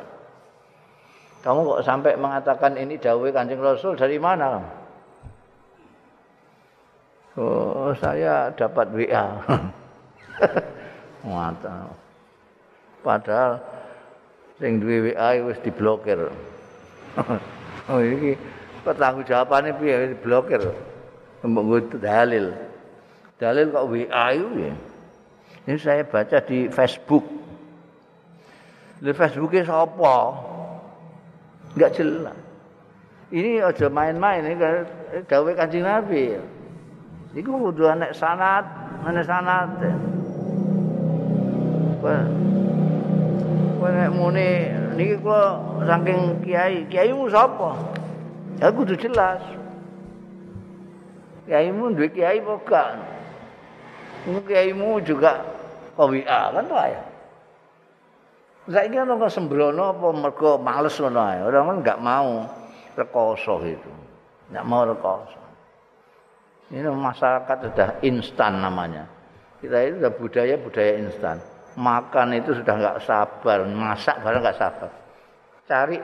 Kamu 1.45 1.61
kok 1.77 1.85
sampai 1.85 2.17
mengatakan 2.17 2.75
ini 2.81 2.97
dawai 2.97 3.29
kanjeng 3.31 3.61
Rasul 3.61 4.01
dari 4.01 4.17
mana? 4.17 4.65
Oh, 7.39 7.95
saya 7.95 8.51
dapat 8.57 8.91
WA. 8.97 9.27
Mata. 11.29 12.08
Padahal 13.03 13.63
sing 14.59 14.83
duwe 14.83 15.13
WA 15.13 15.39
wis 15.47 15.59
diblokir. 15.63 16.29
oh 17.91 18.01
ini 18.03 18.35
pertanggung 18.83 19.27
jawabannya 19.27 19.75
piye 19.79 20.15
blokir 20.19 20.63
mbok 21.47 21.99
dalil. 22.03 22.55
Dalil 23.39 23.71
kok 23.71 23.87
WA 23.87 24.25
itu 24.35 24.49
ya 24.67 24.75
ini 25.69 25.77
saya 25.77 26.01
baca 26.01 26.41
di 26.49 26.65
Facebook. 26.73 27.29
Di 29.05 29.13
Facebooknya 29.13 29.69
siapa 29.69 30.17
enggak 31.77 31.93
jelas. 31.93 32.39
Ini 33.29 33.61
aja 33.61 33.93
main-main 33.93 34.49
ini 34.49 34.57
gawe 35.29 35.51
kancing 35.53 35.85
Nabi. 35.85 36.41
Ini 37.37 37.45
kudu 37.45 37.85
anak 37.85 38.17
sanat 38.17 38.65
anak 39.05 39.29
sanat 39.29 39.69
Kowe 42.01 42.17
nek 43.93 44.11
muni 44.13 44.49
niki 44.97 45.17
kula 45.21 45.61
saking 45.85 46.43
kiai, 46.45 46.85
kiaimu 46.89 47.29
sapa? 47.33 47.77
Ya 48.59 48.69
kudu 48.75 48.99
jelas. 48.99 49.41
Kiaimu 51.49 51.97
duwe 51.97 52.09
kiai 52.13 52.43
apa 52.45 52.55
gak? 52.67 52.89
Kiaimu 54.45 55.01
juga 55.01 55.41
PWA 55.97 56.41
kan 56.53 56.65
tuh 56.69 56.77
ya. 56.77 57.03
Saiki 58.69 59.01
ana 59.01 59.17
kok 59.17 59.33
sembrono 59.33 59.97
apa 59.97 60.07
mergo 60.13 60.61
males 60.61 60.93
ngono 61.01 61.21
ae. 61.25 61.41
Orang 61.41 61.65
kan 61.65 61.77
enggak 61.81 61.99
mau 62.05 62.45
rekoso 62.93 63.65
itu. 63.65 63.91
Enggak 64.53 64.67
mau 64.69 64.85
rekoso. 64.85 65.41
Ini 66.69 66.85
masyarakat 66.85 67.57
sudah 67.65 67.89
instan 68.05 68.61
namanya. 68.61 69.09
Kita 69.65 69.77
itu 69.89 70.05
sudah 70.05 70.13
budaya-budaya 70.21 70.93
instan. 71.01 71.41
Makan 71.79 72.35
itu 72.35 72.59
sudah 72.59 72.75
enggak 72.75 72.99
sabar, 73.07 73.63
masak 73.71 74.19
barang 74.27 74.43
enggak 74.43 74.59
sabar. 74.59 74.91
Cari 75.71 76.03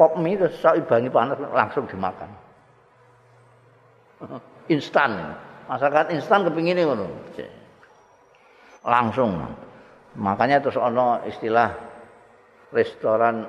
pop 0.00 0.16
mie 0.16 0.40
terus 0.40 0.56
sak 0.64 0.80
ibangi 0.80 1.12
panas 1.12 1.36
langsung 1.52 1.84
dimakan. 1.84 2.30
Instan. 4.74 5.36
Masyarakat 5.68 6.16
instan 6.16 6.42
kepingin 6.48 6.82
ngono. 6.82 7.06
Langsung. 8.82 9.38
Makanya 10.18 10.58
terus 10.64 10.80
ono 10.80 11.22
istilah 11.28 11.70
restoran 12.74 13.46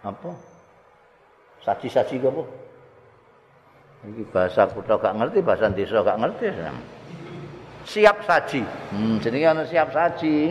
apa? 0.00 0.30
Saji-saji 1.66 2.22
apa? 2.22 2.42
Iki 4.06 4.22
bahasa 4.30 4.70
kutha 4.70 4.96
gak 4.96 5.18
ngerti, 5.18 5.38
bahasa 5.42 5.68
desa 5.68 6.00
gak 6.00 6.20
ngerti. 6.24 6.46
Siap 7.86 8.26
saji. 8.26 8.62
Hmm, 8.90 9.22
jenenge 9.22 9.46
ono 9.54 9.62
siap 9.62 9.94
saji. 9.94 10.50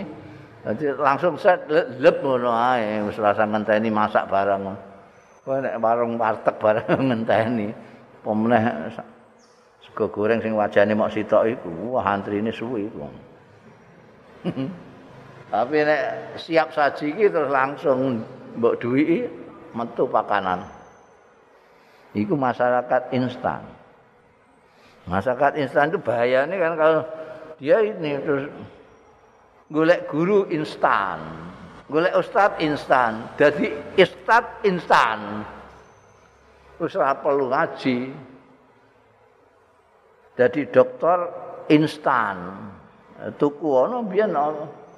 Jadi 0.66 0.86
langsung 0.98 1.36
set 1.38 1.68
lep 1.70 2.24
ngono 2.24 2.50
ae 2.50 3.04
wis 3.06 3.20
rasa 3.20 3.44
ngenteni 3.44 3.92
masak 3.92 4.26
barang. 4.32 4.72
Kowe 5.44 5.60
nek 5.62 5.78
warung 5.78 6.16
warteg 6.16 6.56
bareng 6.58 7.04
ngenteni. 7.12 7.70
Pemeneh 8.24 8.90
sego 9.86 10.10
goreng 10.10 10.42
sing 10.42 10.58
wajane 10.58 10.98
mok 10.98 11.14
sitok 11.14 11.46
iku, 11.46 11.94
wah 11.94 12.08
antrine 12.08 12.50
suwi 12.50 12.90
iku. 12.90 13.06
Tapi 15.54 15.78
nek 15.86 16.02
siap 16.42 16.74
saji 16.74 17.14
iki 17.14 17.30
terus 17.30 17.52
langsung 17.54 18.26
mbok 18.58 18.82
duwiki 18.82 19.28
metu 19.76 20.10
pakanan. 20.10 20.66
Iku 22.16 22.34
masyarakat 22.34 23.12
instan. 23.14 23.62
Masyarakat 25.06 25.62
instan 25.62 25.94
itu 25.94 26.02
bahayanya 26.02 26.56
kan 26.58 26.74
kalau 26.74 27.02
dia 27.60 27.78
ini 27.82 28.20
terus 28.20 28.46
golek 29.72 30.08
guru 30.12 30.48
instan. 30.52 31.20
golek 31.86 32.14
ustad 32.18 32.58
instan. 32.60 33.30
Dadi 33.38 33.72
ustad 33.98 34.66
instan. 34.66 35.46
Ora 36.82 37.16
perlu 37.16 37.48
ngaji. 37.50 37.98
Dadi 40.36 40.62
dokter 40.68 41.20
instan. 41.72 42.38
Tuku 43.40 43.68
ana 43.80 44.04
biyen 44.04 44.36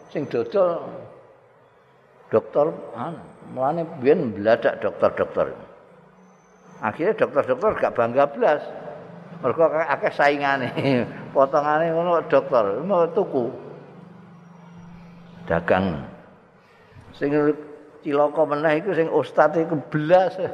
sing 0.10 0.26
dodol. 0.26 0.82
Dokter 2.28 2.68
an 2.98 3.16
mulane 3.54 3.88
biyen 4.04 4.36
bladak 4.36 4.84
dokter-dokter 4.84 5.48
akhirnya 6.82 7.14
dokter-dokter 7.18 7.72
gak 7.82 7.96
bangga 7.98 8.26
blas 8.30 8.62
mergo 9.44 9.64
akeh 9.70 10.14
saingane 10.14 10.70
potongane 11.34 11.94
ngono 11.94 12.26
dokter 12.26 12.82
mau 12.82 13.06
tuku 13.12 13.46
dagang 15.46 16.04
sing 17.14 17.32
cilaka 18.02 18.42
meneh 18.46 18.82
iku 18.82 18.92
sing 18.94 19.08
ustaz 19.10 19.54
iku 19.58 19.78
belas 19.90 20.36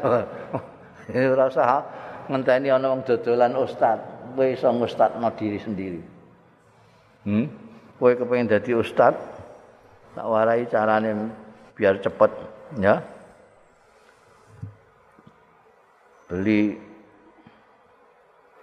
Ora 1.11 1.51
usah 1.51 1.83
ngenteni 2.31 2.71
ana 2.71 2.95
wong 2.95 3.03
dodolan 3.03 3.59
ustaz. 3.59 3.99
Kowe 4.33 4.47
iso 4.47 4.71
ngustadno 4.71 5.27
diri 5.35 5.59
sendiri. 5.59 6.01
Hmm? 7.27 7.45
Kowe 7.99 8.15
kepengin 8.15 8.47
dadi 8.47 8.71
ustaz, 8.71 9.13
tak 10.15 10.25
warai 10.25 10.65
carane 10.71 11.29
biar 11.75 11.99
cepet, 11.99 12.31
ya. 12.79 13.03
Beli 16.31 16.79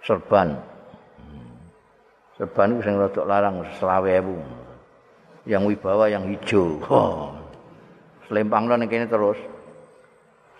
serban. 0.05 0.57
Serban 2.37 2.73
itu 2.73 2.81
sing 2.85 2.95
rodok 2.97 3.25
larang 3.25 3.61
20.000. 3.79 5.49
Yang 5.49 5.63
wibawa 5.73 6.05
yang 6.09 6.25
hijau. 6.29 6.77
Oh. 6.85 7.33
Selempangno 8.29 8.77
ning 8.77 8.89
kene 8.89 9.09
terus. 9.09 9.37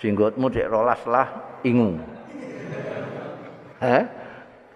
Jenggotmu 0.01 0.49
cek 0.49 0.69
rolas 0.69 1.01
lah 1.05 1.29
ingu. 1.61 1.93
Heh? 3.81 4.03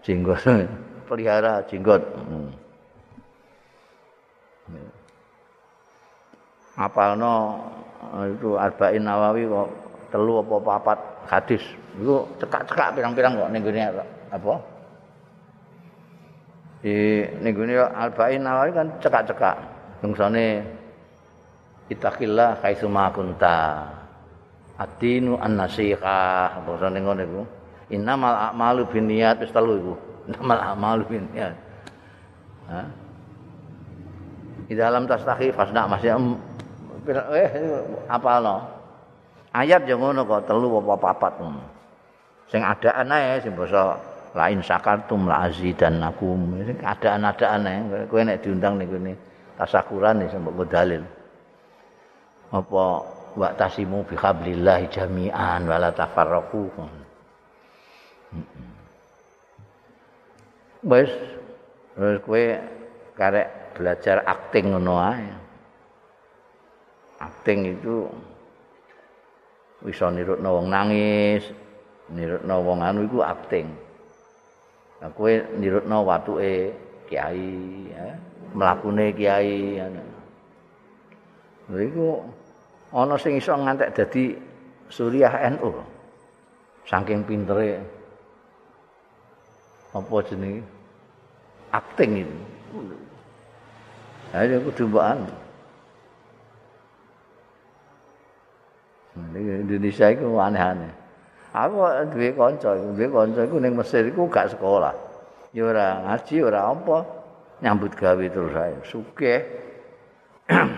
Jenggot 0.06 0.42
pelihara 1.10 1.66
jenggot. 1.66 2.02
Hmm. 2.30 2.50
Apalno 6.76 7.62
itu 8.36 8.54
arba'in 8.60 9.02
nawawi 9.02 9.50
kok 9.50 9.70
telu 10.14 10.46
apa 10.46 10.56
papat 10.62 11.00
hadis. 11.28 11.64
Iku 11.96 12.28
cekak-cekak 12.42 12.96
pirang-pirang 12.98 13.40
kok 13.40 13.52
ning 13.52 13.64
apa? 14.32 14.54
Di 16.86 17.26
ning 17.42 17.52
gone 17.56 17.74
arba'in 17.82 18.42
nawawi 18.46 18.72
kan 18.76 18.88
cekak-cekak. 19.02 19.58
Bangsane 20.04 20.62
Ittaqillah 21.86 22.62
kaitsu 22.66 22.90
ma 22.90 23.14
kunta. 23.14 23.90
Adinu 24.76 25.38
an-nasiha, 25.40 26.62
bangsane 26.66 27.00
ngono 27.00 27.22
iku. 27.24 27.42
Innamal 27.94 28.34
a'malu 28.52 28.90
binniyat 28.90 29.40
wis 29.40 29.54
telu 29.54 29.74
iku. 29.78 29.94
Innamal 30.30 30.60
a'malu. 30.62 31.04
Ha? 32.66 32.82
Di 34.66 34.74
dalam 34.74 35.06
tastahi 35.06 35.54
fasna 35.54 35.86
masih 35.86 36.18
eh 37.38 37.50
apa 38.10 38.32
lo? 38.42 38.58
Ayat 39.56 39.88
yang 39.88 40.04
ngono 40.04 40.28
kok 40.28 40.52
telu 40.52 40.68
apa 40.84 41.00
papat. 41.00 41.40
Sing 42.52 42.60
adaan 42.60 43.08
ae 43.08 43.40
sing 43.40 43.56
basa 43.56 43.96
lain 44.36 44.60
sakartum 44.60 45.32
la 45.32 45.48
dan 45.80 46.04
aku 46.04 46.36
sing 46.68 46.78
adaan-adaan 46.84 47.64
ae 47.64 47.80
kowe 48.12 48.20
nek 48.20 48.44
diundang 48.44 48.76
niku 48.76 49.00
ne 49.00 49.16
tasakuran 49.56 50.20
nih 50.20 50.28
sampe 50.28 50.52
dalil. 50.68 51.08
Apa 52.52 52.84
wa 53.36 53.50
tasimu 53.56 54.04
bi 54.04 54.20
hablillah 54.20 54.92
jami'an 54.92 55.64
wala 55.64 55.96
tafarraqu. 55.96 56.64
Wes 60.84 61.12
wis 61.96 62.18
kowe 62.28 62.44
karek 63.16 63.72
belajar 63.72 64.20
akting 64.28 64.76
ngono 64.76 65.00
ae. 65.00 65.32
Akting 67.24 67.80
itu 67.80 68.04
bisa 69.86 70.10
nirutno 70.10 70.50
wong 70.58 70.68
nangis, 70.74 71.46
nirutno 72.10 72.56
wong 72.66 72.82
anu 72.82 73.06
iku 73.06 73.22
akting. 73.22 73.70
Nah, 75.00 75.10
kowe 75.14 75.30
nirutno 75.62 76.02
watuke 76.02 76.74
kiai, 77.06 77.54
ya, 77.94 78.18
mlakune 78.58 79.14
kiai 79.14 79.78
anu. 79.78 80.02
Lha 81.70 81.80
iku 81.86 82.26
ana 82.98 83.16
sing 83.22 83.38
iso 83.38 83.54
ngantek 83.54 83.94
dadi 83.94 84.34
Suriah 84.90 85.34
NU. 85.54 85.70
Saking 86.86 87.26
pintere 87.26 87.82
apa 89.90 90.16
jenenge 90.30 90.62
akting 91.74 92.22
itu. 92.22 92.38
Ayo 94.36 94.62
kudu 94.70 94.92
mbok 94.92 95.06
Indonesia 99.16 100.12
itu 100.12 100.28
aneh-aneh. 100.36 100.92
Aku 101.56 101.88
duwe 102.12 102.36
kanca, 102.36 102.76
duwe 102.76 103.08
kanca 103.08 103.48
iku 103.48 103.64
ning 103.64 103.80
Mesir 103.80 104.04
iku 104.04 104.28
gak 104.28 104.52
sekolah. 104.52 104.92
Ya 105.56 105.64
ora 105.72 106.04
ngaji, 106.04 106.44
ora 106.44 106.68
apa, 106.68 107.08
nyambut 107.64 107.96
gawe 107.96 108.26
terus 108.28 108.52
ae. 108.60 108.76
Sugih. 108.84 109.40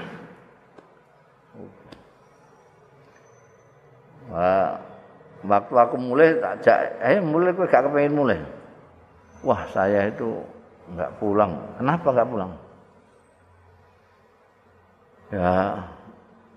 Wah, 4.27 4.77
waktu 5.47 5.73
aku 5.73 5.95
mulai 5.97 6.37
tak 6.37 6.61
jak, 6.61 6.77
eh 7.01 7.17
mulai 7.17 7.57
kowe 7.57 7.65
gak 7.65 7.89
kepengin 7.89 8.13
mulai. 8.13 8.37
Wah, 9.41 9.65
saya 9.73 10.13
itu 10.13 10.45
enggak 10.93 11.09
pulang. 11.17 11.57
Kenapa 11.81 12.07
enggak 12.13 12.29
pulang? 12.29 12.51
Ya, 15.33 15.81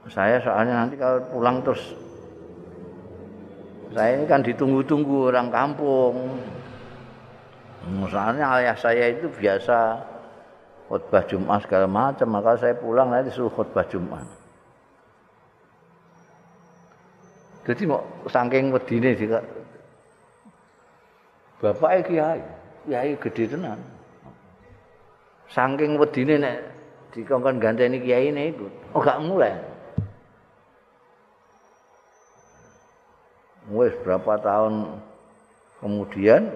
saya 0.08 0.40
soalnya 0.40 0.86
nanti 0.86 0.96
kalau 0.96 1.20
pulang 1.28 1.60
terus 1.60 1.92
saya 3.90 4.22
ini 4.22 4.24
kan 4.30 4.40
ditunggu-tunggu 4.46 5.34
orang 5.34 5.50
kampung. 5.50 6.38
Soalnya 8.06 8.46
ayah 8.60 8.76
saya 8.78 9.10
itu 9.10 9.26
biasa 9.26 9.98
khutbah 10.86 11.26
Jumat 11.26 11.66
segala 11.66 11.90
macam, 11.90 12.28
maka 12.30 12.54
saya 12.54 12.74
pulang 12.78 13.10
nanti 13.10 13.34
suruh 13.34 13.50
khutbah 13.50 13.82
Jumat. 13.90 14.22
Jadi 17.66 17.82
mau 17.86 18.02
saking 18.30 18.72
wedine 18.72 19.14
juga 19.14 19.44
Bapak 21.60 22.08
kiai, 22.08 22.40
kiai 22.88 23.12
gede 23.20 23.52
tenan. 23.52 23.76
Saking 25.52 26.00
wedine 26.00 26.40
nek 26.40 26.56
dikongkon 27.12 27.60
ganteni 27.60 28.00
kiai 28.00 28.32
ini. 28.32 28.56
Oh 28.96 29.04
gak 29.04 29.20
mulai. 29.20 29.69
Wes 33.70 33.94
berapa 34.02 34.34
tahun 34.42 34.98
kemudian 35.78 36.50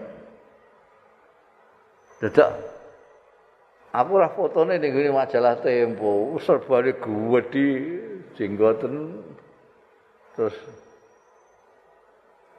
dadak 2.19 2.51
aku 3.95 4.13
lah 4.19 4.31
fotone 4.35 4.83
ning 4.83 4.91
ngene 4.91 5.15
majalah 5.15 5.63
Tempo, 5.63 6.35
serbane 6.43 6.99
gede 6.99 7.71
jenggoten 8.35 9.23
terus 10.35 10.59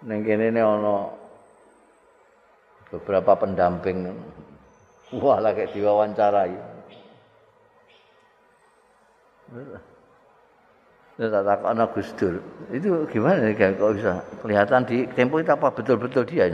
ning 0.08 0.24
kene 0.24 0.56
ana 0.56 1.12
beberapa 2.94 3.36
pendamping. 3.36 4.16
Wah 5.20 5.38
lagi 5.44 5.70
diwawancarai 5.76 6.56
Ya 11.16 11.32
tak 11.32 11.64
anak 11.64 11.96
Gus 11.96 12.12
Dur. 12.20 12.44
Itu 12.76 13.08
gimana 13.08 13.48
nih 13.48 13.56
kok 13.56 13.96
bisa 13.96 14.20
kelihatan 14.44 14.84
di 14.84 15.08
tempo 15.16 15.40
itu 15.40 15.48
apa 15.48 15.72
betul-betul 15.72 16.28
dia? 16.28 16.52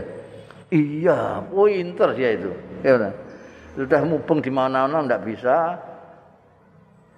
Iya, 0.70 1.42
pointer 1.50 2.14
dia 2.14 2.38
itu. 2.38 2.54
Ya 2.86 3.10
Sudah 3.74 4.02
mubeng 4.06 4.38
di 4.38 4.54
mana-mana 4.54 5.02
enggak 5.02 5.26
bisa. 5.26 5.82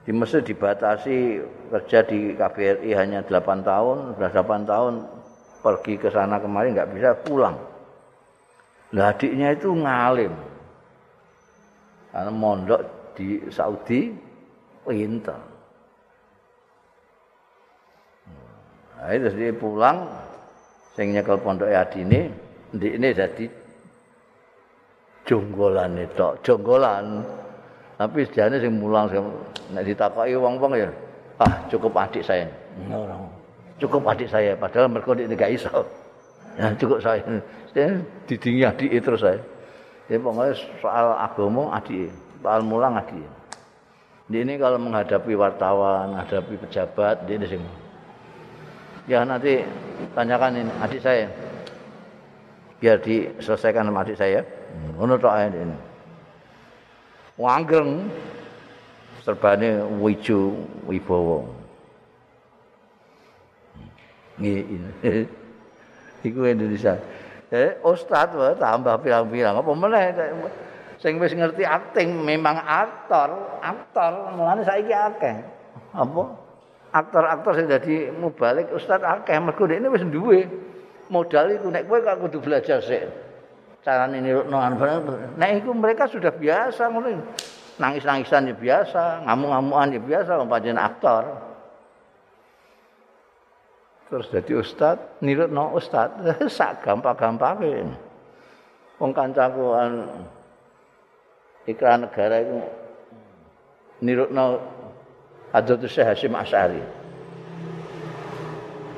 Di 0.04 0.12
Mesir 0.12 0.44
dibatasi 0.44 1.40
kerja 1.72 2.04
di 2.04 2.36
KBRI 2.36 2.92
hanya 2.92 3.24
8 3.24 3.64
tahun, 3.64 4.20
sudah 4.20 4.32
8 4.36 4.68
tahun 4.68 4.94
pergi 5.64 5.96
ke 5.96 6.12
sana 6.12 6.44
kemari 6.44 6.76
enggak 6.76 6.92
bisa 6.92 7.16
pulang. 7.24 7.56
Lah 8.96 9.16
adiknya 9.16 9.56
itu 9.56 9.72
ngalim. 9.72 10.32
Karena 12.12 12.32
mondok 12.32 12.82
di 13.16 13.42
Saudi 13.48 14.12
pinter. 14.84 15.53
Nah, 19.04 19.12
terus 19.20 19.36
dia 19.36 19.52
pulang 19.52 20.08
sing 20.96 21.12
nyekel 21.12 21.36
pondok 21.44 21.68
adine 21.68 22.32
ndikne 22.72 23.12
dadi 23.12 23.52
jonggolan 25.28 26.00
itu, 26.00 26.28
jonggolan. 26.40 27.20
Tapi 28.00 28.24
sejane 28.32 28.64
sing 28.64 28.80
mulang 28.80 29.12
sing 29.12 29.20
nek 29.76 29.84
ditakoki 29.84 30.40
wong-wong 30.40 30.80
ya, 30.80 30.88
ah 31.44 31.68
cukup 31.68 32.00
adik 32.00 32.24
saya. 32.24 32.48
Cukup 33.76 34.08
adik 34.08 34.32
saya 34.32 34.56
padahal 34.56 34.88
mergo 34.88 35.12
ndek 35.12 35.36
gak 35.36 35.52
iso. 35.52 35.84
Ya 36.56 36.72
cukup 36.80 37.04
saya. 37.04 37.20
Didingi 38.24 38.64
adik 38.64 39.04
terus 39.04 39.20
saya. 39.20 39.44
Ya 40.08 40.16
pokoknya 40.16 40.56
soal 40.80 41.12
agama 41.20 41.76
adik, 41.76 42.08
soal 42.40 42.64
mulang 42.64 42.96
adik. 42.96 43.28
Ini 44.32 44.56
kalau 44.56 44.80
menghadapi 44.80 45.36
wartawan, 45.36 46.16
menghadapi 46.16 46.56
pejabat, 46.56 47.28
dia 47.28 47.36
di 47.36 47.48
sini. 47.52 47.83
Ya 49.08 49.28
nanti 49.28 49.64
tanyakan 50.16 50.64
ini 50.64 50.72
adik 50.80 51.02
saya. 51.04 51.28
Biar 52.80 53.00
diselesaikan 53.00 53.88
sama 53.88 54.04
adik 54.04 54.20
saya. 54.20 54.44
Ngono 54.96 55.20
tok 55.20 55.36
ini. 55.52 55.78
Wanggeng 57.36 58.08
serbane 59.24 59.84
wijo 60.00 60.56
wibowo. 60.88 61.48
Nggih. 64.40 64.64
iku 66.24 66.48
Indonesia 66.48 66.96
eh 67.54 67.78
ustaz 67.84 68.32
wae 68.34 68.56
tambah 68.58 68.96
pirang-pirang 69.04 69.60
apa 69.60 69.72
meneh 69.76 70.06
sing 70.98 71.20
wis 71.20 71.36
ngerti 71.36 71.68
akting 71.68 72.24
memang 72.24 72.58
aktor 72.64 73.60
aktor 73.60 74.34
mulane 74.34 74.64
saiki 74.64 74.96
akeh 74.96 75.38
apa 75.94 76.24
aktor-aktor 76.94 77.58
sing 77.58 77.66
dadi 77.66 78.14
mubalik 78.14 78.70
ustaz 78.72 79.02
akeh. 79.02 79.36
Mergo 79.42 79.66
ini 79.66 79.90
wis 79.90 80.06
duwe 80.08 80.46
modal 81.10 81.58
iku. 81.58 81.68
Nek 81.74 81.90
kowe 81.90 82.00
kok 82.00 82.18
kudu 82.30 82.38
belajar 82.40 82.80
sik 82.80 83.04
carane 83.84 84.24
nirukno 84.24 84.64
nek 85.36 85.50
iku 85.60 85.76
mereka 85.76 86.08
sudah 86.08 86.32
biasa 86.32 86.88
ngono. 86.88 87.10
Nangis-nangisan 87.74 88.54
ya 88.54 88.56
biasa 88.56 89.26
ngamuk-ngamukan 89.26 89.98
ya 89.98 90.02
biasa 90.06 90.32
pancen 90.46 90.78
aktor. 90.78 91.24
Terus 94.14 94.30
jadi 94.30 94.54
ustaz 94.62 94.98
nirukno 95.26 95.74
ustaz. 95.74 96.14
Sak 96.56 96.86
gampang-gampangin 96.86 98.14
wong 99.02 99.12
kancaku 99.12 99.74
iklan 101.66 102.06
negara 102.06 102.36
itu 102.40 102.60
nirukno 104.04 104.46
Hadratus 105.54 105.94
Syekh 105.94 106.10
Hasyim 106.10 106.34
Asy'ari. 106.34 106.82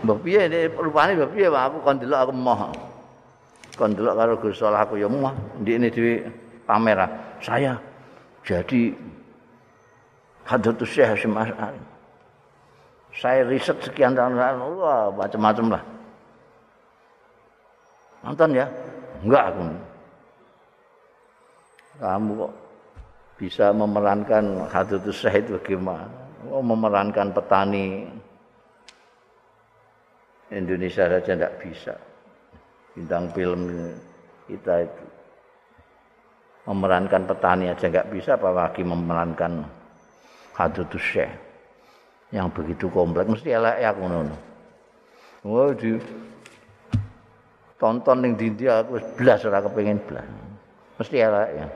Mbah 0.07 0.17
piye 0.23 0.47
nek 0.47 0.71
rupane 0.79 1.19
mbah 1.19 1.29
piye 1.35 1.51
aku 1.51 1.77
kon 1.83 1.99
delok 1.99 2.19
aku 2.23 2.31
moh. 2.31 2.71
Kon 3.75 3.91
delok 3.91 4.15
karo 4.15 4.33
Gus 4.39 4.55
Salah 4.55 4.87
aku 4.87 4.95
ya 4.95 5.11
moh 5.11 5.35
ndikne 5.59 5.91
dhewe 5.91 6.23
pamer. 6.63 7.03
Saya 7.43 7.75
jadi 8.47 8.95
Hadratus 10.47 10.95
Syekh 10.95 11.11
Hasyim 11.11 11.35
Asy'ari. 11.35 11.81
Saya 13.15 13.43
riset 13.47 13.75
sekian 13.83 14.15
tahun 14.15 14.39
wah 14.79 15.11
macam-macam 15.11 15.75
lah. 15.75 15.83
Nonton 18.23 18.55
ya? 18.55 18.67
Enggak 19.23 19.43
aku. 19.53 19.63
kamu 21.95 22.31
kok 22.43 22.53
bisa 23.39 23.71
memerankan 23.71 24.67
Hadratus 24.67 25.23
Syahid 25.23 25.47
bagaimana? 25.47 26.24
Oh, 26.51 26.61
memerankan 26.61 27.33
petani 27.33 28.05
Indonesia 30.53 31.09
saja 31.09 31.35
tidak 31.35 31.57
bisa. 31.61 31.95
Bintang 32.93 33.33
film 33.33 33.91
kita 34.45 34.85
itu 34.85 35.03
memerankan 36.65 37.29
petani 37.29 37.69
aja 37.69 37.85
nggak 37.89 38.09
bisa, 38.09 38.37
apalagi 38.37 38.81
memerankan 38.81 39.65
Hadratus 40.55 41.03
Syekh 41.03 41.33
yang 42.33 42.49
begitu 42.49 42.89
kompleks 42.89 43.29
mesti 43.29 43.53
elek 43.53 43.77
ya 43.83 43.93
aku 43.93 44.01
ngono. 44.01 44.35
Oh 45.45 45.69
di 45.75 45.99
tonton 47.77 48.17
ning 48.25 48.33
dindi 48.33 48.65
aku 48.65 48.97
belas 49.13 49.45
ora 49.45 49.61
kepengin. 49.61 50.01
Mesti 50.97 51.15
elek 51.21 51.49
ya. 51.53 51.67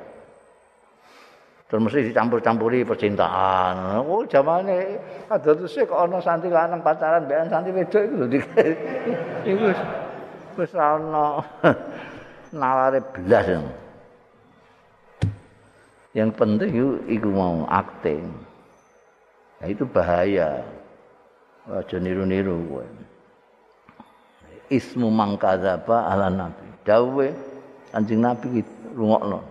Terus 1.70 1.86
mesti 1.86 2.10
dicampur-campuri 2.10 2.82
percintaan. 2.82 4.02
Oh, 4.02 4.26
zamane 4.26 4.98
ada 5.30 5.54
sih 5.70 5.86
kok 5.86 6.02
ana 6.02 6.18
santri 6.18 6.50
lanang 6.50 6.82
pacaran 6.82 7.30
mbekan 7.30 7.46
santri 7.54 7.72
wedok 7.78 8.02
iku 8.02 8.16
lho. 8.18 8.28
Iku 9.54 9.66
wis 10.58 10.74
ana 10.74 11.46
naware 12.58 13.06
blas. 13.14 13.48
Yang 16.18 16.32
penting 16.42 16.72
itu, 16.74 16.90
itu 17.06 17.30
mau 17.30 17.70
akting. 17.70 18.26
Nah, 19.62 19.68
itu 19.70 19.86
bahaya. 19.86 20.66
Aja 21.70 22.02
niru-niru 22.02 22.66
kowe. 22.66 22.88
Ismu 24.74 25.14
mangkadzaba 25.14 26.10
ala 26.10 26.34
nabi. 26.34 26.66
Dawe 26.82 27.28
anjing 27.94 28.26
nabi 28.26 28.66
rungokno. 28.98 29.46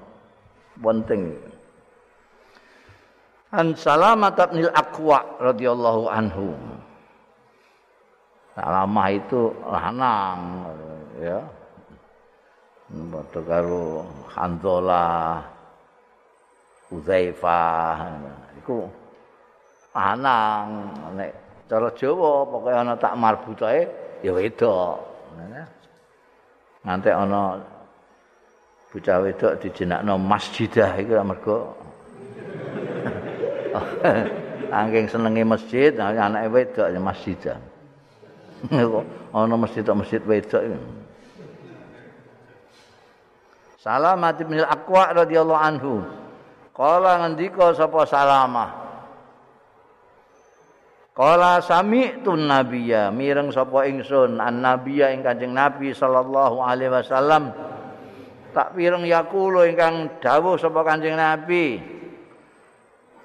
Penting. 0.83 1.48
An 3.49 3.73
Salamah 3.73 4.37
bin 4.53 4.69
Aqwa 4.69 5.25
radhiyallahu 5.41 6.05
anhu. 6.13 6.53
Salamah 8.53 9.09
itu 9.09 9.57
lanang 9.65 10.41
ya. 11.17 11.41
Padha 12.89 13.41
karo 13.45 14.05
Hanzalah 14.33 15.45
Uzaifah 16.89 18.01
iku 18.65 18.89
lanang 19.93 20.89
nek 21.17 21.31
cara 21.69 21.93
Jawa 21.93 22.49
pokoke 22.49 22.73
ana 22.73 22.97
tak 22.97 23.13
marbutae 23.17 23.85
ya 24.25 24.33
wedok. 24.33 24.97
Nganti 26.85 27.11
ana 27.13 27.61
bocah 28.89 29.17
wedok 29.21 29.53
dijenakno 29.61 30.17
masjidah 30.17 30.97
iku 30.97 31.21
mergo 31.21 31.77
Angking 34.83 35.09
senenge 35.09 35.43
masjid, 35.49 35.97
anake 35.97 36.49
wedok 36.53 36.89
ya 36.93 37.01
masjid. 37.01 37.39
Ana 39.33 39.55
masjid 39.57 39.81
tok 39.81 40.05
masjid 40.05 40.21
wedok. 40.25 40.63
Salamat 43.79 44.37
bin 44.43 44.61
Al-Aqwa 44.61 45.25
radhiyallahu 45.25 45.63
anhu. 45.63 46.05
Kala 46.77 47.25
ngendika 47.25 47.73
sapa 47.75 48.05
Salamah. 48.05 48.71
Kala 51.19 51.59
sami'tu 51.59 52.39
nabiyya, 52.39 53.11
mireng 53.11 53.51
sapa 53.51 53.91
ingsun 53.91 54.39
an 54.39 54.63
nabiyya 54.63 55.11
ing 55.11 55.27
Kanjeng 55.27 55.51
Nabi 55.51 55.91
sallallahu 55.91 56.63
alaihi 56.63 56.95
wasallam. 56.95 57.51
Tak 58.55 58.79
pireng 58.79 59.03
yakulo 59.03 59.67
ingkang 59.67 60.23
dawuh 60.23 60.55
sapa 60.55 60.87
Kanjeng 60.87 61.19
Nabi. 61.19 61.98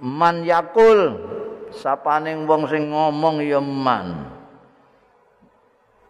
Man 0.04 0.44
yakul 0.44 1.16
sapaning 1.72 2.44
wong 2.44 2.68
sing 2.68 2.92
ngomong 2.92 3.40
ya 3.40 3.64
man. 3.64 4.28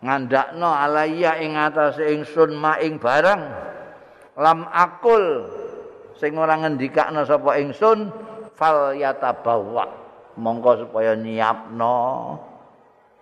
Ngandakno 0.04 0.68
alaya 0.68 1.39
ing 1.39 1.56
atase 1.56 2.12
ingsun 2.12 2.58
maing 2.58 2.98
barang. 3.00 3.41
Lam 4.36 4.66
akul 4.74 5.48
sing 6.18 6.36
ora 6.36 6.58
ngendikakno 6.58 7.24
sapa 7.24 7.62
ingsun 7.62 8.10
fal 8.58 8.98
yatabawa 8.98 9.86
mongko 10.41 10.89
supaya 10.89 11.14
nyiapno 11.14 12.02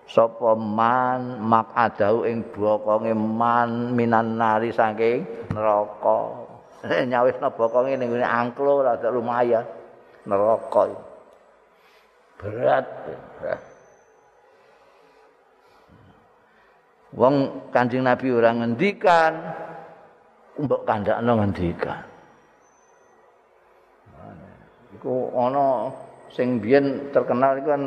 sapa 0.07 0.55
man 0.55 1.43
mak 1.43 1.76
ing 2.24 2.47
bokonge 2.55 3.11
man 3.11 3.91
minan 3.93 4.39
nari 4.39 4.72
saking 4.72 5.51
neraka. 5.51 6.47
Nyawisno 7.11 7.51
bokonge 7.53 7.99
ning 7.99 8.09
angklo 8.24 8.82
rada 8.82 9.11
lumayan 9.11 9.80
neraka 10.26 10.93
berat 12.38 12.86
wong 17.13 17.36
kanjeng 17.69 18.07
nabi 18.07 18.28
ora 18.32 18.55
ngendikan 18.55 19.34
mbok 20.61 20.82
kandakno 20.88 21.32
ngendikan. 21.41 22.03
Iku 24.99 25.34
ana 25.34 25.89
sing 26.32 26.61
biyen 26.61 27.11
terkenal 27.11 27.59
iku 27.59 27.69
kan 27.74 27.84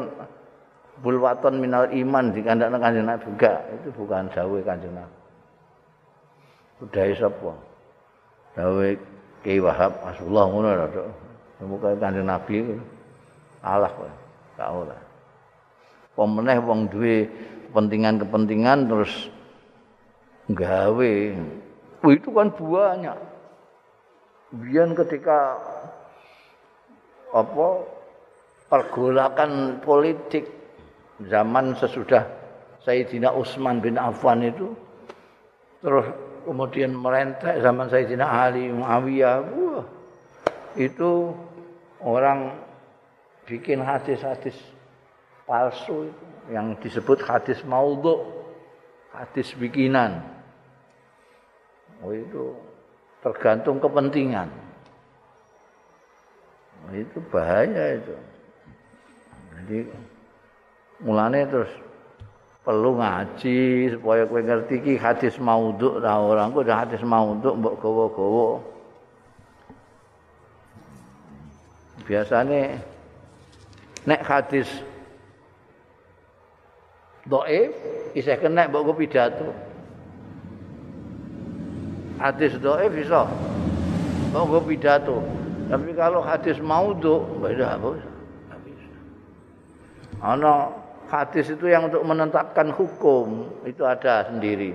bulwaton 1.00 1.60
minal 1.60 1.88
iman 1.88 2.34
di 2.34 2.40
kandakno 2.44 2.76
kanjeng 2.80 3.06
nabi. 3.06 3.24
Enggak 3.30 3.60
itu 3.80 3.88
bukan 3.96 4.28
dawuh 4.32 4.60
kanjeng 4.64 4.92
nabi. 4.92 5.16
Budaya 6.82 7.14
sapa? 7.16 7.52
Dawuh 8.54 8.98
Ki 9.44 9.60
Wahab 9.60 9.92
Rasulullah 10.02 10.44
ngono 10.48 10.68
lho 10.72 11.04
Muka 11.64 11.96
kanjeng 11.96 12.28
Nabi 12.28 12.78
Allah 13.64 13.90
kok. 13.90 14.12
Tak 14.54 14.68
ora. 14.70 14.98
Pemeneh 16.14 16.58
wong 16.62 16.86
duwe 16.92 17.26
kepentingan-kepentingan 17.74 18.86
terus 18.86 19.12
gawe. 20.52 21.14
Itu 22.06 22.28
kan 22.30 22.54
banyak. 22.54 23.18
Biar 24.54 24.94
ketika 24.94 25.58
apa 27.34 27.66
pergolakan 28.70 29.82
politik 29.82 30.46
zaman 31.26 31.74
sesudah 31.74 32.22
Sayyidina 32.86 33.34
Utsman 33.34 33.82
bin 33.82 33.98
Affan 33.98 34.46
itu 34.46 34.70
terus 35.82 36.06
kemudian 36.46 36.94
merentek 36.94 37.58
zaman 37.58 37.90
Sayyidina 37.90 38.22
Ali 38.22 38.70
Muawiyah 38.70 39.42
itu 40.78 41.34
orang 42.04 42.52
bikin 43.48 43.80
hadis-hadis 43.80 44.54
palsu 45.48 46.12
itu 46.12 46.24
yang 46.52 46.76
disebut 46.76 47.24
hadis 47.24 47.64
maudhu 47.64 48.20
hadis 49.16 49.56
bikinan. 49.56 50.20
Oh 52.04 52.12
itu 52.12 52.52
tergantung 53.24 53.80
kepentingan. 53.80 54.52
Oh, 56.84 56.92
itu 56.92 57.18
bahaya 57.32 57.96
itu. 57.96 58.14
Jadi 59.56 59.78
mulanya 61.00 61.48
terus 61.48 61.72
perlu 62.60 63.00
ngaji 63.00 63.92
supaya 63.96 64.28
kowe 64.28 64.40
ngerti 64.40 64.74
iki 64.84 64.94
hadis 65.00 65.40
maudhu 65.40 66.00
ta 66.04 66.20
ora 66.20 66.44
engko 66.44 66.60
hadis 66.64 67.00
maudhu 67.00 67.56
mbok 67.56 67.80
gowo-gowo 67.80 68.73
biasane 72.04 72.80
nek 74.04 74.20
hadis 74.24 74.68
dhaif 77.24 77.72
isih 78.12 78.36
kena 78.36 78.68
mbok 78.68 78.96
pidato 79.00 79.48
hadis 82.20 82.52
dhaif 82.60 82.92
iso 83.00 83.24
mbok 84.30 84.68
pidato 84.68 85.24
tapi 85.72 85.96
kalau 85.96 86.20
hadis 86.20 86.60
maudhu 86.60 87.24
beda 87.40 87.80
bos 87.80 88.00
ana 90.20 90.84
hadis 91.14 91.52
itu 91.52 91.68
yang 91.68 91.86
untuk 91.86 92.02
menetapkan 92.02 92.72
hukum 92.72 93.52
itu 93.68 93.84
ada 93.84 94.28
sendiri. 94.28 94.72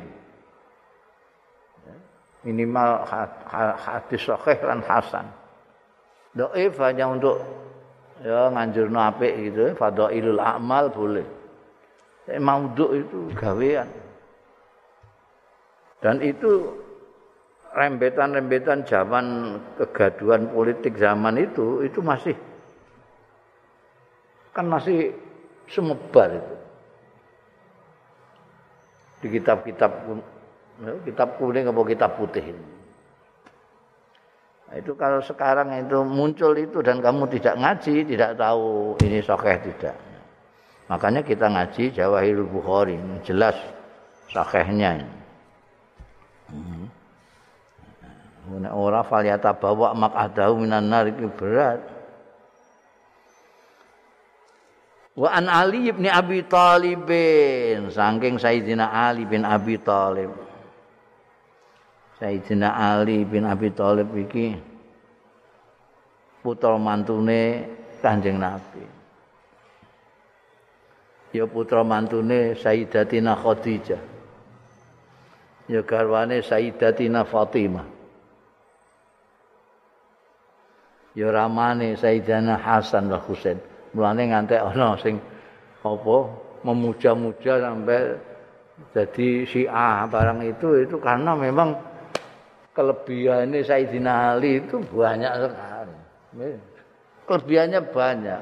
Minimal 2.46 3.04
hadis 3.76 4.24
sahih 4.24 4.58
dan 4.64 4.80
hasan. 4.86 5.28
Doif 6.40 6.80
hanya 6.80 7.12
untuk 7.12 7.44
ya 8.24 8.48
nganjurno 8.48 8.96
apik 8.96 9.52
gitu, 9.52 9.76
fadailul 9.76 10.40
amal 10.40 10.88
boleh. 10.88 11.28
Tapi 12.24 12.40
maudhu 12.40 12.96
itu 12.96 13.20
gawean. 13.36 13.92
Dan 16.00 16.24
itu 16.24 16.80
rembetan-rembetan 17.76 18.88
zaman 18.88 19.60
kegaduhan 19.76 20.48
politik 20.48 20.96
zaman 20.96 21.36
itu 21.36 21.84
itu 21.84 22.00
masih 22.00 22.40
kan 24.56 24.64
masih 24.64 25.12
semebar 25.68 26.40
itu. 26.40 26.56
Di 29.20 29.28
kitab-kitab 29.28 29.92
kitab 31.04 31.36
kuning 31.36 31.68
atau 31.68 31.84
kitab 31.84 32.16
putih 32.16 32.56
ini. 32.56 32.79
Itu 34.70 34.94
kalau 34.94 35.18
sekarang 35.26 35.74
itu 35.82 36.06
muncul 36.06 36.54
itu 36.54 36.86
dan 36.86 37.02
kamu 37.02 37.26
tidak 37.34 37.58
ngaji, 37.58 38.06
tidak 38.06 38.38
tahu 38.38 38.94
ini 39.02 39.18
sokeh 39.26 39.58
tidak. 39.66 39.98
Makanya 40.90 41.26
kita 41.26 41.50
ngaji 41.50 41.90
Jawahirul 41.90 42.50
Bukhari, 42.50 42.98
jelas 43.26 43.58
sokehnya 44.30 45.02
ini. 45.02 45.10
Hmm. 46.50 46.86
Orang 48.74 49.06
faliata 49.06 49.54
bawa 49.54 49.94
mak 49.94 50.14
adahu 50.18 50.66
minan 50.66 50.90
nar 50.90 51.06
berat. 51.38 51.82
Wa 55.14 55.30
an 55.34 55.46
Ali 55.46 55.94
bin 55.94 56.10
Abi 56.10 56.42
Thalib 56.46 57.06
saking 57.94 58.42
Sayyidina 58.42 58.90
Ali 58.90 59.30
bin 59.30 59.46
Abi 59.46 59.78
Thalib. 59.78 60.49
Sayyidina 62.20 62.76
Ali 62.76 63.24
bin 63.24 63.48
Abi 63.48 63.72
Thalib 63.72 64.12
iki 64.16 64.56
putra 66.44 66.76
mantune 66.76 67.66
Kanjeng 68.04 68.40
Nabi. 68.40 68.84
Ya 71.32 71.48
putra 71.48 71.88
mantune 71.88 72.60
Sayyidatina 72.60 73.40
Khadijah. 73.40 74.02
Ya 75.70 75.82
garwane 75.86 76.44
Sayyidatina 76.44 77.24
Fatimah. 77.24 77.88
Ya 81.16 81.28
ramane 81.32 81.96
Sayyidina 81.96 82.60
Hasan 82.60 83.08
wa 83.08 83.20
Husain. 83.24 83.60
mulane 83.94 84.30
ngantek 84.30 84.62
ana 84.62 84.94
sing 85.02 85.18
apa 85.82 86.18
memuja-muja 86.62 87.58
sampai 87.58 88.20
jadi 88.94 89.28
Syiah 89.48 90.06
barang 90.08 90.46
itu 90.46 90.86
itu 90.86 90.96
karena 91.02 91.34
memang 91.34 91.74
kelebihannya 92.80 93.60
Sayyidina 93.60 94.40
Ali 94.40 94.64
itu 94.64 94.80
banyak 94.80 95.34
sekali. 95.44 95.96
Kelebihannya 97.28 97.82
banyak. 97.92 98.42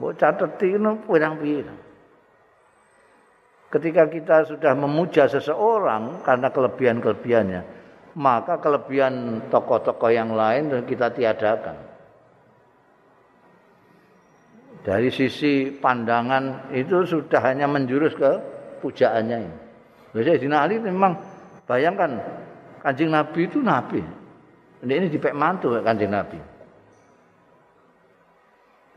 Mau 0.00 0.16
catat 0.16 0.56
ini 0.64 0.90
pirang-pirang. 1.04 1.80
Ketika 3.68 4.08
kita 4.08 4.36
sudah 4.48 4.72
memuja 4.72 5.28
seseorang 5.28 6.24
karena 6.24 6.48
kelebihan-kelebihannya, 6.48 7.62
maka 8.16 8.56
kelebihan 8.56 9.44
tokoh-tokoh 9.52 10.08
yang 10.08 10.32
lain 10.32 10.72
kita 10.88 11.12
tiadakan. 11.12 11.88
dari 14.88 15.12
sisi 15.12 15.68
pandangan 15.68 16.72
itu 16.72 17.04
sudah 17.04 17.44
hanya 17.44 17.68
menjurus 17.68 18.16
ke 18.16 18.32
pujaannya 18.80 19.38
ini. 19.44 19.58
Jadi 20.16 20.48
Ali 20.48 20.80
memang 20.80 21.12
bayangkan 21.68 22.16
kanjeng 22.88 23.12
Nabi 23.12 23.44
itu 23.44 23.60
Nabi. 23.60 24.00
Ini, 24.80 24.92
ini 24.96 25.06
dipek 25.12 25.36
mantu 25.36 25.76
kanjeng 25.84 26.08
Nabi. 26.08 26.40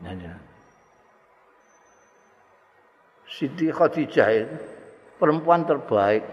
Ya, 0.00 0.12
ya. 0.16 0.34
Siti 3.28 3.68
Khadijah 3.68 4.28
itu 4.32 4.56
perempuan 5.20 5.68
terbaik 5.68 6.24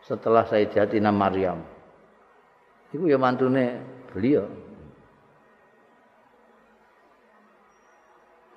setelah 0.00 0.48
Sayyidatina 0.48 1.12
Maryam. 1.12 1.60
Itu 2.92 3.04
ya 3.04 3.20
mantune 3.20 3.84
beliau. 4.12 4.48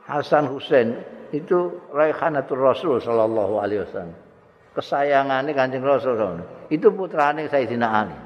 Hasan 0.07 0.49
Husain 0.49 0.89
itu 1.30 1.84
Raihanatul 1.93 2.63
Rasul 2.63 2.97
sallallahu 2.97 3.61
alaihi 3.61 3.86
wasallam. 3.86 4.29
Kesayangane 4.70 5.51
Kanjeng 5.57 5.82
Rasul 5.82 6.45
itu 6.70 6.88
putrane 6.93 7.49
Sayyidina 7.49 7.88
Ali. 7.89 8.17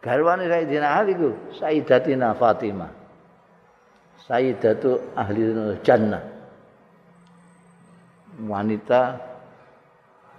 Garwane 0.00 0.48
Sayyidina 0.48 0.88
Ali 0.88 1.12
ku 1.12 1.52
Sayyidatina 1.52 2.32
Fatimah. 2.32 2.92
Sayyidatu 4.24 5.12
ahli 5.12 5.52
jannah. 5.84 6.24
Wanita 8.48 9.20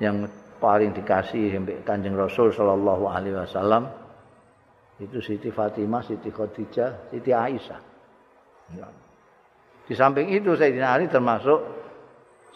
yang 0.02 0.26
paling 0.58 0.92
dikasih 0.98 1.54
Kanjeng 1.86 2.18
Rasul 2.18 2.50
sallallahu 2.50 3.06
alaihi 3.06 3.38
wasallam 3.38 3.88
itu 4.98 5.22
Siti 5.22 5.54
Fatimah, 5.54 6.02
Siti 6.02 6.34
Khadijah, 6.34 7.14
Siti 7.14 7.32
Aisyah. 7.32 7.80
Di 9.86 9.94
samping 9.94 10.34
itu 10.34 10.58
Sayyidina 10.58 10.98
Ali 10.98 11.06
termasuk 11.06 11.85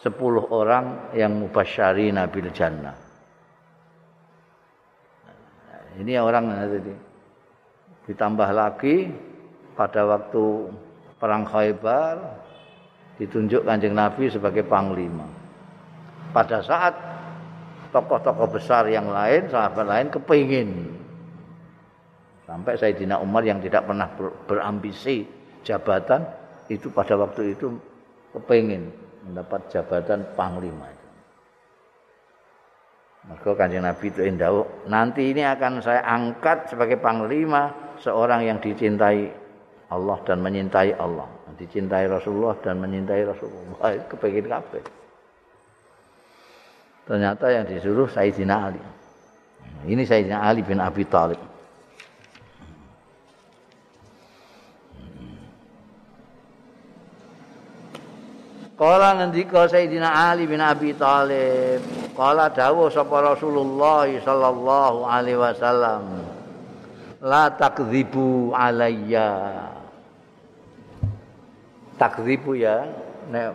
10 0.00 0.16
orang 0.48 1.12
yang 1.12 1.36
mubasyari 1.36 2.08
nabil 2.08 2.48
jannah. 2.56 2.96
Ini 6.00 6.16
orang 6.16 6.48
tadi. 6.48 6.94
Ditambah 8.08 8.50
lagi 8.56 9.12
pada 9.76 10.08
waktu 10.08 10.72
perang 11.20 11.44
Khaybar 11.44 12.16
ditunjuk 13.20 13.68
Kanjeng 13.68 13.92
Nabi 13.92 14.32
sebagai 14.32 14.64
panglima. 14.64 15.28
Pada 16.32 16.64
saat 16.64 16.96
tokoh-tokoh 17.92 18.56
besar 18.56 18.88
yang 18.88 19.12
lain, 19.12 19.52
sahabat 19.52 19.84
lain 19.84 20.08
kepingin 20.08 20.70
sampai 22.48 22.74
Sayyidina 22.74 23.20
Umar 23.20 23.44
yang 23.44 23.60
tidak 23.60 23.84
pernah 23.84 24.08
berambisi 24.48 25.22
jabatan 25.62 26.24
itu 26.66 26.88
pada 26.90 27.14
waktu 27.14 27.54
itu 27.54 27.76
kepingin 28.34 28.90
mendapat 29.26 29.68
jabatan 29.68 30.24
panglima. 30.36 30.88
Maka 33.28 33.52
kanjeng 33.52 33.84
Nabi 33.84 34.08
itu 34.08 34.24
indah. 34.24 34.64
Nanti 34.88 35.28
ini 35.28 35.44
akan 35.44 35.84
saya 35.84 36.00
angkat 36.08 36.72
sebagai 36.72 36.96
panglima 36.96 37.68
seorang 38.00 38.48
yang 38.48 38.58
dicintai 38.64 39.28
Allah 39.92 40.18
dan 40.24 40.40
menyintai 40.40 40.96
Allah. 40.96 41.28
Dicintai 41.60 42.08
Rasulullah 42.08 42.56
dan 42.64 42.80
menyintai 42.80 43.20
Rasulullah. 43.28 44.00
Kepingin 44.08 44.48
kabeh. 44.48 44.82
Ternyata 47.04 47.46
yang 47.52 47.68
disuruh 47.68 48.08
Sayyidina 48.08 48.56
Ali. 48.56 48.80
Ini 49.84 50.02
Sayyidina 50.06 50.40
Ali 50.40 50.64
bin 50.64 50.80
Abi 50.80 51.04
Thalib. 51.04 51.49
Kala 58.80 59.12
ngendika 59.12 59.68
Sayyidina 59.68 60.08
Ali 60.08 60.48
bin 60.48 60.56
Abi 60.56 60.96
Thalib, 60.96 61.84
kala 62.16 62.48
dawuh 62.48 62.88
sapa 62.88 63.20
Rasulullah 63.20 64.08
sallallahu 64.08 65.04
alaihi 65.04 65.36
wasallam, 65.36 66.24
la 67.20 67.52
takdzibu 67.60 68.56
alayya. 68.56 69.52
Takdzibu 72.00 72.56
ya, 72.56 72.88
nek 73.28 73.52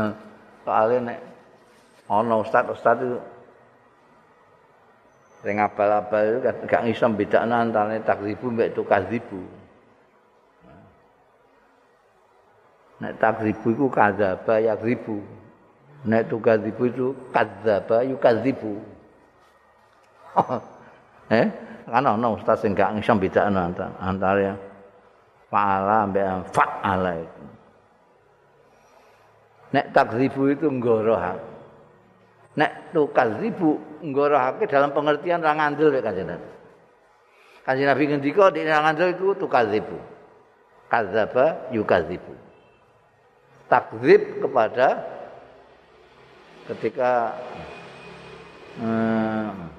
eh, 0.00 0.12
soalnya 0.64 1.12
nek 1.12 1.18
ana 2.08 2.34
ustaz-ustaz 2.40 3.04
itu 3.04 3.20
sing 5.44 5.60
abal-abal 5.60 6.40
itu 6.40 6.64
gak 6.64 6.88
iso 6.88 7.04
bedakno 7.12 7.68
antara 7.68 8.00
takdzibu 8.00 8.48
mbek 8.48 8.72
tukadzibu. 8.80 9.61
Nek 13.02 13.18
takzibu 13.18 13.66
iku 13.74 13.86
kadzaba 13.90 14.62
yakzibu 14.62 15.18
nek 16.06 16.30
tukadzibu 16.30 16.82
itu 16.86 17.06
kadzaba 17.34 18.06
yukadzibu. 18.06 18.72
Eh 21.32 21.48
kan 21.88 22.04
ono 22.04 22.36
ustaz 22.36 22.60
sing 22.60 22.76
gak 22.76 22.92
iso 23.00 23.16
bedakno 23.16 23.72
antara 23.96 24.52
fa'ala 25.48 26.04
mbek 26.12 26.52
fa'ala 26.52 27.12
itu 27.24 27.44
nek 29.72 29.86
takzibu 29.96 30.52
itu 30.52 30.66
nggoroha 30.68 31.32
nek 32.60 32.92
tukadzibu 32.92 34.02
nggorohake 34.04 34.68
dalam 34.68 34.92
pengertian 34.92 35.40
ra 35.40 35.56
ngandel 35.56 35.88
nek 35.88 36.04
kanjeng 36.04 36.28
Nabi. 36.28 36.50
Kanjeng 37.64 37.88
Nabi 37.88 38.02
ngendika 38.12 38.44
nek 38.52 38.66
ra 38.68 38.78
ngandel 38.84 39.08
iku 39.16 39.32
tukadzibu. 39.40 39.98
Kadzaba 40.92 41.72
yukadzibu 41.72 42.51
takzib 43.72 44.44
kepada 44.44 45.00
ketika 46.68 47.32
hmm, 48.76 49.72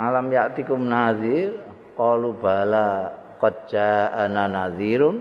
alam 0.00 0.26
ya'tikum 0.32 0.80
nazir 0.80 1.60
qalu 1.92 2.32
bala 2.40 3.12
qad 3.36 3.68
ja'ana 3.68 4.48
nazirun 4.48 5.20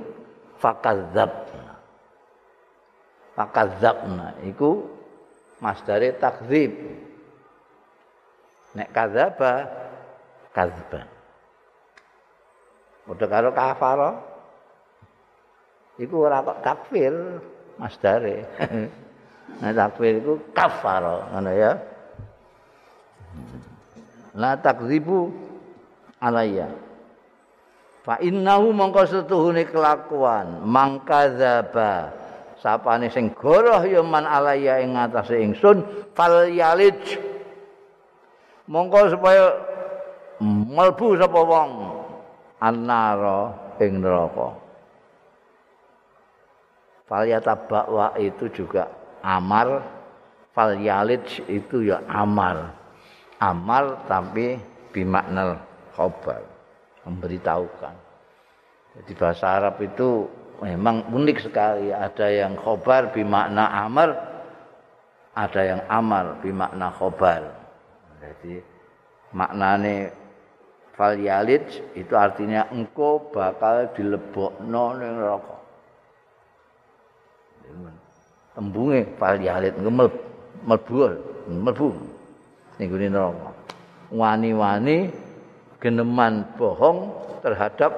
fakadzabna 0.64 1.76
fakadzabna 3.36 4.40
iku 4.48 4.88
masdare 5.60 6.16
takzib. 6.16 6.72
Nek 8.74 8.90
kadzaba 8.90 9.70
kadzban 10.50 11.06
Padha 13.06 13.26
karo 13.30 13.50
kafara 13.54 14.10
iku 16.04 16.28
ora 16.28 16.44
kok 16.44 16.60
takfir 16.62 17.14
masdare. 17.80 18.44
nah 19.64 19.72
takfir 19.72 20.20
iku 20.20 20.40
kafara 20.52 21.32
ngono 21.34 21.52
ya. 21.56 21.72
La 24.34 24.58
takzibu 24.58 25.30
alayya. 26.22 26.70
Fa 28.04 28.20
innahu 28.20 28.76
mongko 28.76 29.08
setuhune 29.08 29.64
kelakuan 29.70 30.60
mangkadzaba 30.68 32.12
sapane 32.64 33.12
sing 33.12 33.32
goroh 33.36 33.84
ya 33.84 34.00
man 34.00 34.24
alayya 34.24 34.80
ing 34.80 34.96
ngatasé 34.96 35.40
ingsun 35.44 35.84
fal 36.16 36.48
yalij 36.48 36.96
mongko 38.72 39.12
supaya 39.12 39.52
mlebu 40.40 41.20
sapa 41.20 41.40
wong 41.44 41.72
annara 42.64 43.52
ing 43.84 44.00
neraka 44.00 44.63
Falyata 47.14 47.54
bakwa 47.54 48.10
itu 48.18 48.50
juga 48.50 48.90
amar, 49.22 49.86
falyalid 50.58 51.22
itu 51.46 51.86
ya 51.86 52.02
amar. 52.10 52.74
Amar 53.38 54.02
tapi 54.10 54.58
bimaknal 54.90 55.62
khobar, 55.94 56.42
memberitahukan. 57.06 57.94
Jadi 58.98 59.12
bahasa 59.14 59.46
Arab 59.46 59.78
itu 59.86 60.26
memang 60.66 61.06
unik 61.14 61.38
sekali. 61.54 61.94
Ada 61.94 62.34
yang 62.34 62.58
khobar 62.58 63.14
bimakna 63.14 63.70
amar, 63.86 64.10
ada 65.38 65.62
yang 65.62 65.86
amar 65.94 66.42
bimakna 66.42 66.90
khobar. 66.98 67.46
Jadi 68.26 68.58
maknane 69.38 70.10
falyalid 70.98 71.94
itu 71.94 72.14
artinya 72.18 72.74
engkau 72.74 73.30
bakal 73.30 73.86
dilebokno 73.94 74.98
ning 74.98 75.14
neraka. 75.14 75.53
Tembunge 78.54 79.18
fal 79.18 79.38
yalit 79.42 79.74
ngemel 79.78 80.10
mlebu 80.66 80.98
mlebu 81.50 81.88
ning 82.78 82.88
gune 82.90 83.08
neraka. 83.10 83.50
Wani-wani 84.14 85.10
geneman 85.82 86.46
bohong 86.56 87.12
terhadap 87.42 87.92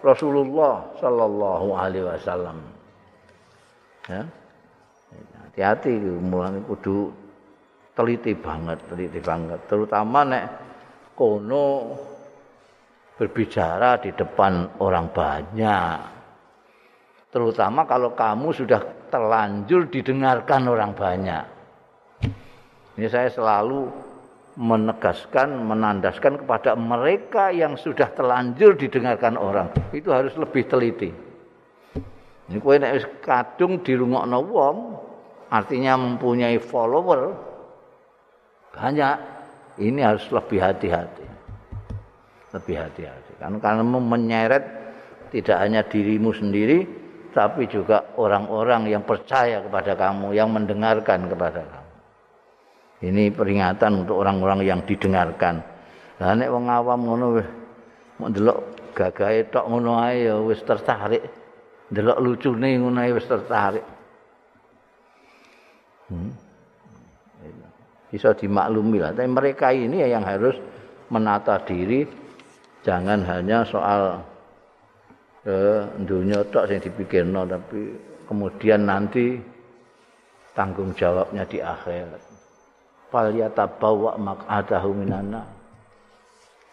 Rasulullah 0.00 0.86
sallallahu 1.02 1.68
alaihi 1.74 2.06
wasallam. 2.06 2.58
Ya. 4.06 4.22
Hati-hati 5.42 5.98
mulane 6.22 6.62
kudu 6.62 7.10
teliti 7.98 8.38
banget 8.38 8.78
teliti 8.86 9.18
banget. 9.18 9.66
Terutama 9.66 10.22
nek 10.22 10.44
kono 11.18 11.96
berbicara 13.16 13.98
di 13.98 14.12
depan 14.12 14.78
orang 14.78 15.10
banyak. 15.10 15.98
Terutama 17.32 17.84
kalau 17.88 18.14
kamu 18.14 18.48
sudah 18.54 18.80
terlanjur 19.08 19.88
didengarkan 19.90 20.66
orang 20.70 20.92
banyak. 20.92 21.44
Ini 22.96 23.06
saya 23.12 23.28
selalu 23.28 23.92
menegaskan, 24.56 25.52
menandaskan 25.68 26.40
kepada 26.40 26.72
mereka 26.74 27.52
yang 27.52 27.76
sudah 27.76 28.08
terlanjur 28.16 28.72
didengarkan 28.80 29.36
orang. 29.36 29.68
Itu 29.92 30.16
harus 30.16 30.32
lebih 30.40 30.64
teliti. 30.64 31.12
Ini 32.46 32.56
kue 32.62 32.80
nek 32.80 33.20
kadung 33.20 33.84
dirungokno 33.84 34.38
wong, 34.48 34.78
artinya 35.52 36.00
mempunyai 36.00 36.56
follower 36.56 37.36
banyak. 38.72 39.36
Ini 39.76 40.00
harus 40.00 40.24
lebih 40.32 40.56
hati-hati. 40.64 41.26
Lebih 42.56 42.76
hati-hati. 42.80 43.32
Karena 43.36 43.60
karena 43.60 43.84
menyeret 43.84 44.64
tidak 45.36 45.56
hanya 45.60 45.84
dirimu 45.84 46.32
sendiri, 46.32 46.88
tapi 47.36 47.68
juga 47.68 48.16
orang-orang 48.16 48.88
yang 48.88 49.04
percaya 49.04 49.60
kepada 49.60 49.92
kamu, 49.92 50.32
yang 50.32 50.48
mendengarkan 50.48 51.28
kepada 51.28 51.60
kamu. 51.68 51.92
Ini 53.04 53.28
peringatan 53.28 54.08
untuk 54.08 54.24
orang-orang 54.24 54.64
yang 54.64 54.80
didengarkan. 54.88 55.60
Lah 56.16 56.32
nek 56.32 56.48
wong 56.48 56.72
awam 56.72 57.00
ngono 57.04 57.26
wis 57.36 57.48
ndelok 58.16 58.58
gagahe 58.96 59.52
tok 59.52 59.68
ngono 59.68 60.00
ae 60.00 60.32
ya 60.32 60.40
wis 60.40 60.64
tertarik. 60.64 61.28
Ndelok 61.92 62.18
lucune 62.24 62.72
ngono 62.80 63.04
ae 63.04 63.12
wis 63.12 63.28
tertarik. 63.28 63.84
Hmm. 66.08 66.32
Bisa 68.08 68.32
dimaklumi 68.32 68.96
lah. 68.96 69.12
Tapi 69.12 69.28
mereka 69.28 69.76
ini 69.76 70.00
yang 70.00 70.24
harus 70.24 70.56
menata 71.12 71.60
diri. 71.68 72.08
Jangan 72.80 73.28
hanya 73.28 73.60
soal 73.68 74.24
eh 75.46 75.82
dunia 76.02 76.42
tok 76.50 76.66
sing 76.66 76.82
dipikirno 76.82 77.46
tapi 77.46 77.94
kemudian 78.26 78.82
nanti 78.82 79.38
tanggung 80.58 80.90
jawabnya 80.98 81.46
di 81.46 81.62
akhirat. 81.62 82.22
Fal 83.06 83.30
yatabawa 83.30 84.18
maq'adahu 84.18 84.90
minanna. 84.90 85.46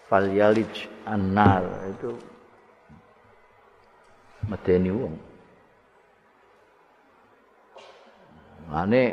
Fal 0.10 0.26
yalij 0.34 0.90
annar 1.06 1.62
itu 1.94 2.18
medeni 4.50 4.90
wong. 4.90 5.16
Mane 8.74 9.04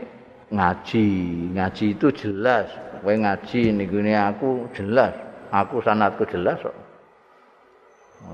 ngaji, 0.48 1.06
ngaji 1.52 1.86
itu 1.98 2.06
jelas. 2.16 2.72
Kowe 3.04 3.12
ngaji 3.12 3.76
niku 3.76 4.00
aku 4.08 4.72
jelas. 4.72 5.12
Aku 5.52 5.82
sanatku 5.84 6.24
jelas 6.30 6.62
kok. 6.62 6.89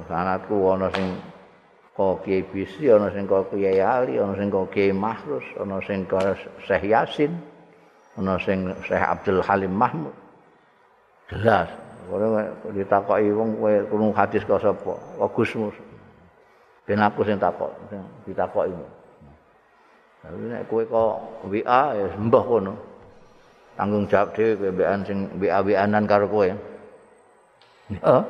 Sanatku 0.09 0.57
ana 0.73 0.91
sing 0.95 1.17
Kiai 1.97 2.45
Bisi, 2.45 2.93
ana 2.93 3.09
sing 3.09 3.25
Kiai 3.25 3.81
Ali, 3.81 4.21
ana 4.21 4.37
sing 4.37 4.53
Kiai 4.53 4.93
Mahrus, 4.93 5.45
ana 5.57 5.81
sing 5.81 6.05
Syekh 6.67 6.85
Yasin, 6.93 7.33
ana 8.21 8.37
sing 8.37 8.69
Syekh 8.85 9.01
Abdul 9.01 9.41
Halim 9.41 9.73
Mahmud. 9.73 10.13
Jelas, 11.33 11.67
ora 12.13 12.53
ditakoki 12.71 13.35
wong 13.35 13.59
kowe 13.59 13.75
krungu 13.91 14.15
hadis 14.15 14.47
kok 14.47 14.63
sapa? 14.63 14.95
Kok 14.95 15.31
Gusmus. 15.35 15.75
Ben 16.87 17.03
aku 17.03 17.27
sing 17.27 17.35
takok, 17.41 17.75
ditakoki. 18.29 18.71
Tapi 20.23 20.39
nek 20.47 20.71
kowe 20.71 20.87
kok 20.87 21.13
WA 21.51 21.83
ya 21.99 22.07
mbah 22.15 22.45
kono. 22.47 22.75
Tanggung 23.75 24.07
jawab 24.07 24.37
dhewe 24.39 24.55
kowe 24.55 24.71
mbekan 24.71 25.01
sing 25.03 25.19
WA-WAnan 25.41 26.05
karo 26.07 26.31
kowe. 26.31 26.47
Heeh. 27.91 28.23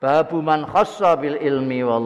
Babu 0.00 0.42
man 0.42 0.64
khassa 0.64 1.16
bil 1.16 1.34
ilmi 1.42 1.82
wal 1.82 2.04